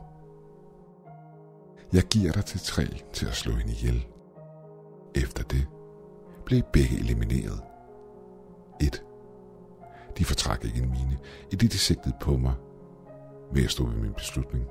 Jeg 1.94 2.04
giver 2.04 2.32
dig 2.32 2.46
til 2.46 2.60
tre 2.60 2.86
til 3.14 3.26
at 3.26 3.34
slå 3.34 3.52
hende 3.54 3.72
ihjel. 3.74 4.06
Efter 5.16 5.44
det 5.44 5.68
blev 6.46 6.62
begge 6.74 7.00
elimineret. 7.00 7.62
1. 8.82 9.04
De 10.18 10.26
fortrak 10.26 10.66
ikke 10.66 10.78
en 10.78 10.92
mine, 10.92 11.18
i 11.52 11.56
det 11.56 11.72
de 11.72 11.78
sigtede 11.78 12.16
på 12.22 12.38
mig, 12.38 12.54
ved 13.54 13.64
at 13.64 13.72
stå 13.72 13.86
ved 13.86 13.96
min 13.96 14.14
beslutning. 14.14 14.66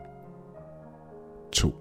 2. 1.52 1.74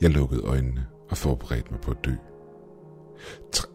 Jeg 0.00 0.10
lukkede 0.10 0.42
øjnene 0.42 0.86
og 1.10 1.16
forberedte 1.16 1.70
mig 1.70 1.80
på 1.80 1.90
at 1.90 2.04
dø. 2.04 2.12
3. 3.52 3.68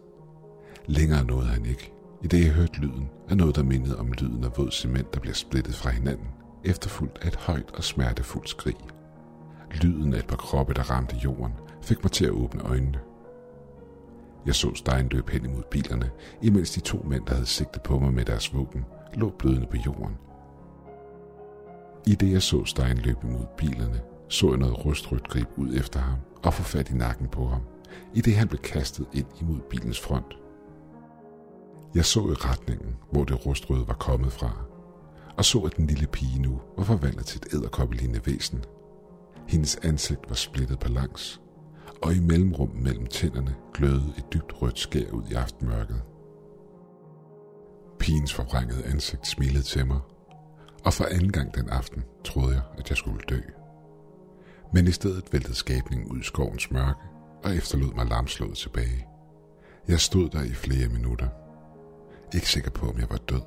Længere 0.86 1.24
nåede 1.24 1.46
han 1.46 1.66
ikke, 1.66 1.92
i 2.22 2.26
det 2.26 2.44
jeg 2.44 2.52
hørte 2.52 2.80
lyden 2.80 3.10
af 3.28 3.36
noget, 3.36 3.56
der 3.56 3.62
mindede 3.62 3.98
om 3.98 4.12
lyden 4.12 4.44
af 4.44 4.58
våd 4.58 4.70
cement, 4.70 5.14
der 5.14 5.20
bliver 5.20 5.34
splittet 5.34 5.74
fra 5.74 5.90
hinanden, 5.90 6.28
efterfulgt 6.64 7.18
af 7.22 7.28
et 7.28 7.36
højt 7.36 7.70
og 7.74 7.84
smertefuldt 7.84 8.48
skrig. 8.48 8.76
Lyden 9.82 10.14
af 10.14 10.18
et 10.18 10.26
par 10.26 10.36
kroppe, 10.36 10.74
der 10.74 10.90
ramte 10.90 11.16
jorden, 11.16 11.52
fik 11.82 12.04
mig 12.04 12.12
til 12.12 12.24
at 12.24 12.30
åbne 12.30 12.62
øjnene. 12.62 12.98
Jeg 14.46 14.54
så 14.54 14.74
Stein 14.74 15.08
løbe 15.08 15.32
hen 15.32 15.44
imod 15.44 15.62
bilerne, 15.70 16.10
imens 16.42 16.70
de 16.70 16.80
to 16.80 17.02
mænd, 17.08 17.26
der 17.26 17.34
havde 17.34 17.46
sigtet 17.46 17.82
på 17.82 17.98
mig 17.98 18.12
med 18.12 18.24
deres 18.24 18.54
våben, 18.54 18.84
lå 19.14 19.30
blødende 19.38 19.66
på 19.66 19.76
jorden. 19.86 20.16
I 22.06 22.14
det 22.14 22.32
jeg 22.32 22.42
så 22.42 22.64
Stein 22.64 22.96
løbe 22.96 23.18
imod 23.22 23.46
bilerne, 23.56 24.00
så 24.28 24.48
jeg 24.48 24.58
noget 24.58 24.84
rustrødt 24.84 25.28
grib 25.28 25.48
ud 25.56 25.74
efter 25.74 26.00
ham 26.00 26.18
og 26.42 26.54
få 26.54 26.62
fat 26.62 26.90
i 26.90 26.94
nakken 26.94 27.28
på 27.28 27.46
ham, 27.46 27.60
i 28.14 28.20
det 28.20 28.36
han 28.36 28.48
blev 28.48 28.60
kastet 28.60 29.06
ind 29.12 29.26
imod 29.40 29.60
bilens 29.70 30.00
front. 30.00 30.38
Jeg 31.94 32.04
så 32.04 32.20
i 32.20 32.32
retningen, 32.32 32.96
hvor 33.12 33.24
det 33.24 33.46
rustrøde 33.46 33.88
var 33.88 33.94
kommet 33.94 34.32
fra, 34.32 34.64
og 35.36 35.44
så, 35.44 35.58
at 35.58 35.76
den 35.76 35.86
lille 35.86 36.06
pige 36.06 36.42
nu 36.42 36.60
var 36.76 36.84
forvandlet 36.84 37.26
til 37.26 37.38
et 37.38 37.54
æderkoppelignende 37.54 38.26
væsen. 38.26 38.64
Hendes 39.48 39.76
ansigt 39.76 40.20
var 40.28 40.34
splittet 40.34 40.78
på 40.78 40.88
langs, 40.88 41.40
og 42.02 42.14
i 42.14 42.20
mellemrum 42.20 42.70
mellem 42.74 43.06
tænderne 43.06 43.54
glødede 43.74 44.14
et 44.18 44.32
dybt 44.32 44.62
rødt 44.62 44.78
skær 44.78 45.10
ud 45.10 45.22
i 45.30 45.34
aftenmørket. 45.34 46.02
Pigens 47.98 48.34
forvrængede 48.34 48.84
ansigt 48.84 49.26
smilede 49.26 49.62
til 49.62 49.86
mig, 49.86 50.00
og 50.84 50.92
for 50.92 51.04
anden 51.04 51.32
gang 51.32 51.54
den 51.54 51.68
aften 51.68 52.04
troede 52.24 52.54
jeg, 52.54 52.62
at 52.78 52.88
jeg 52.88 52.96
skulle 52.96 53.20
dø. 53.28 53.40
Men 54.72 54.86
i 54.86 54.90
stedet 54.90 55.32
væltede 55.32 55.54
skabningen 55.54 56.08
ud 56.10 56.20
i 56.20 56.24
skovens 56.24 56.70
mørke 56.70 57.00
og 57.44 57.56
efterlod 57.56 57.94
mig 57.94 58.06
lamslået 58.06 58.56
tilbage. 58.56 59.06
Jeg 59.88 60.00
stod 60.00 60.28
der 60.28 60.42
i 60.42 60.52
flere 60.54 60.88
minutter. 60.88 61.28
Ikke 62.34 62.50
sikker 62.50 62.70
på, 62.70 62.86
om 62.88 62.98
jeg 62.98 63.10
var 63.10 63.16
død, 63.16 63.42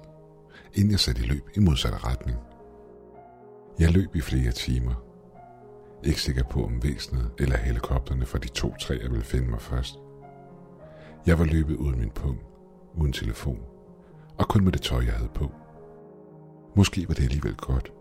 inden 0.73 0.91
jeg 0.91 0.99
satte 0.99 1.21
i 1.21 1.25
løb 1.25 1.49
i 1.55 1.59
modsatte 1.59 1.97
retning. 1.97 2.37
Jeg 3.79 3.91
løb 3.91 4.15
i 4.15 4.21
flere 4.21 4.51
timer. 4.51 5.10
Ikke 6.03 6.21
sikker 6.21 6.43
på, 6.43 6.65
om 6.65 6.83
væsenet 6.83 7.31
eller 7.39 7.57
helikopterne 7.57 8.25
fra 8.25 8.37
de 8.37 8.47
to 8.47 8.75
træer 8.81 9.09
ville 9.09 9.25
finde 9.25 9.49
mig 9.49 9.61
først. 9.61 9.99
Jeg 11.25 11.39
var 11.39 11.45
løbet 11.45 11.75
uden 11.75 11.99
min 11.99 12.09
pung, 12.09 12.39
uden 12.93 13.13
telefon, 13.13 13.59
og 14.37 14.47
kun 14.47 14.63
med 14.63 14.71
det 14.71 14.81
tøj, 14.81 15.03
jeg 15.05 15.13
havde 15.13 15.29
på. 15.33 15.51
Måske 16.75 17.07
var 17.07 17.13
det 17.13 17.23
alligevel 17.23 17.55
godt. 17.55 17.93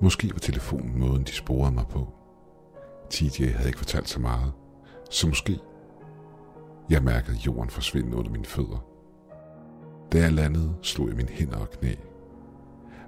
Måske 0.00 0.30
var 0.32 0.38
telefonen 0.38 0.98
måden, 0.98 1.24
de 1.24 1.32
sporede 1.32 1.74
mig 1.74 1.84
på. 1.90 2.08
TJ 3.10 3.44
havde 3.44 3.68
ikke 3.68 3.78
fortalt 3.78 4.08
så 4.08 4.20
meget, 4.20 4.52
så 5.10 5.28
måske. 5.28 5.58
Jeg 6.90 7.02
mærkede 7.02 7.36
jorden 7.36 7.70
forsvinde 7.70 8.16
under 8.16 8.30
mine 8.30 8.44
fødder. 8.44 8.84
Da 10.12 10.18
jeg 10.18 10.32
landede, 10.32 10.74
slog 10.82 11.08
jeg 11.08 11.16
mine 11.16 11.28
hænder 11.28 11.56
og 11.56 11.70
knæ. 11.70 11.94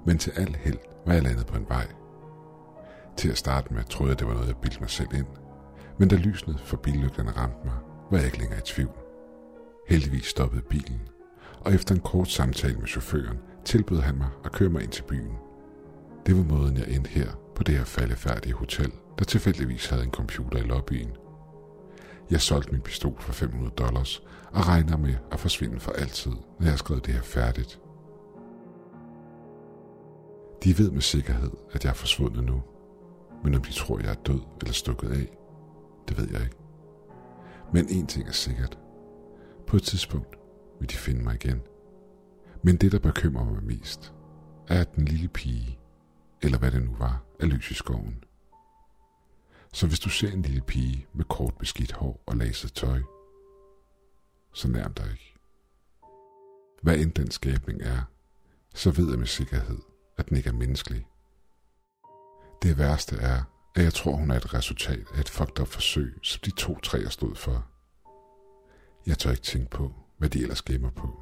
Men 0.05 0.17
til 0.17 0.31
al 0.31 0.55
held 0.55 0.77
var 1.05 1.13
jeg 1.13 1.23
landet 1.23 1.45
på 1.45 1.57
en 1.57 1.65
vej. 1.69 1.87
Til 3.17 3.29
at 3.29 3.37
starte 3.37 3.73
med 3.73 3.83
troede 3.83 4.09
jeg, 4.11 4.19
det 4.19 4.27
var 4.27 4.33
noget, 4.33 4.47
jeg 4.47 4.57
bildte 4.57 4.79
mig 4.79 4.89
selv 4.89 5.13
ind. 5.13 5.25
Men 5.97 6.09
da 6.09 6.15
lysene 6.15 6.57
for 6.57 6.77
billygterne 6.77 7.31
ramte 7.31 7.65
mig, 7.65 7.75
var 8.11 8.17
jeg 8.17 8.25
ikke 8.25 8.39
længere 8.39 8.59
i 8.59 8.65
tvivl. 8.65 8.95
Heldigvis 9.87 10.25
stoppede 10.25 10.61
bilen, 10.61 11.01
og 11.61 11.73
efter 11.73 11.95
en 11.95 12.01
kort 12.01 12.27
samtale 12.27 12.77
med 12.77 12.87
chaufføren, 12.87 13.37
tilbød 13.65 13.99
han 13.99 14.17
mig 14.17 14.29
at 14.45 14.51
køre 14.51 14.69
mig 14.69 14.83
ind 14.83 14.91
til 14.91 15.03
byen. 15.03 15.37
Det 16.25 16.37
var 16.37 16.43
måden, 16.43 16.77
jeg 16.77 16.87
endte 16.87 17.09
her 17.09 17.31
på 17.55 17.63
det 17.63 17.77
her 17.77 17.85
faldefærdige 17.85 18.53
hotel, 18.53 18.91
der 19.19 19.25
tilfældigvis 19.25 19.87
havde 19.87 20.03
en 20.03 20.11
computer 20.11 20.57
i 20.59 20.61
lobbyen. 20.61 21.09
Jeg 22.29 22.41
solgte 22.41 22.71
min 22.71 22.81
pistol 22.81 23.21
for 23.21 23.33
500 23.33 23.71
dollars 23.77 24.23
og 24.51 24.67
regner 24.67 24.97
med 24.97 25.15
at 25.31 25.39
forsvinde 25.39 25.79
for 25.79 25.91
altid, 25.91 26.31
når 26.31 26.61
jeg 26.61 26.71
har 26.71 26.77
skrevet 26.77 27.05
det 27.05 27.13
her 27.13 27.21
færdigt. 27.21 27.79
De 30.63 30.77
ved 30.77 30.91
med 30.91 31.01
sikkerhed, 31.01 31.51
at 31.71 31.83
jeg 31.83 31.89
er 31.89 31.93
forsvundet 31.93 32.43
nu, 32.43 32.63
men 33.45 33.55
om 33.55 33.61
de 33.61 33.71
tror, 33.71 33.99
jeg 33.99 34.09
er 34.09 34.13
død 34.13 34.41
eller 34.61 34.73
stukket 34.73 35.09
af, 35.09 35.37
det 36.07 36.17
ved 36.17 36.29
jeg 36.31 36.41
ikke. 36.41 36.55
Men 37.73 37.89
en 37.89 38.07
ting 38.07 38.27
er 38.27 38.31
sikkert. 38.31 38.79
På 39.67 39.75
et 39.75 39.83
tidspunkt 39.83 40.35
vil 40.79 40.89
de 40.89 40.95
finde 40.95 41.23
mig 41.23 41.35
igen. 41.35 41.61
Men 42.63 42.77
det, 42.77 42.91
der 42.91 42.99
bekymrer 42.99 43.45
mig 43.45 43.63
mest, 43.63 44.13
er, 44.67 44.81
at 44.81 44.95
den 44.95 45.05
lille 45.05 45.27
pige, 45.27 45.79
eller 46.41 46.57
hvad 46.57 46.71
det 46.71 46.83
nu 46.83 46.95
var, 46.99 47.23
er 47.39 47.45
løs 47.45 47.71
i 47.71 47.73
skoven. 47.73 48.23
Så 49.73 49.87
hvis 49.87 49.99
du 49.99 50.09
ser 50.09 50.31
en 50.31 50.41
lille 50.41 50.61
pige 50.61 51.07
med 51.13 51.25
kort 51.25 51.57
beskidt 51.57 51.91
hår 51.91 52.23
og 52.25 52.37
laset 52.37 52.73
tøj, 52.73 53.01
så 54.53 54.67
nærm 54.67 54.93
dig 54.93 55.11
ikke. 55.11 55.35
Hvad 56.81 56.97
end 56.97 57.11
den 57.11 57.31
skabning 57.31 57.81
er, 57.81 58.01
så 58.75 58.91
ved 58.91 59.09
jeg 59.09 59.19
med 59.19 59.27
sikkerhed, 59.27 59.79
at 60.17 60.29
den 60.29 60.37
ikke 60.37 60.49
er 60.49 60.53
menneskelig. 60.53 61.07
Det 62.65 62.77
værste 62.77 63.15
er, 63.15 63.43
at 63.75 63.83
jeg 63.83 63.93
tror, 63.93 64.15
hun 64.15 64.31
er 64.31 64.35
et 64.35 64.53
resultat 64.53 65.05
af 65.13 65.19
et 65.19 65.29
fucked 65.29 65.59
up 65.59 65.67
forsøg, 65.67 66.19
som 66.23 66.41
de 66.45 66.51
to 66.51 66.79
træer 66.79 67.09
stod 67.09 67.35
for. 67.35 67.67
Jeg 69.07 69.17
tør 69.17 69.31
ikke 69.31 69.43
tænke 69.43 69.69
på, 69.69 69.93
hvad 70.17 70.29
de 70.29 70.41
ellers 70.41 70.61
gemmer 70.61 70.89
på. 70.89 71.19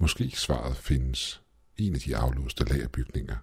Måske 0.00 0.30
svaret 0.30 0.76
findes 0.76 1.42
i 1.76 1.86
en 1.86 1.94
af 1.94 2.00
de 2.00 2.16
aflåste 2.16 2.64
lagerbygninger 2.64 3.36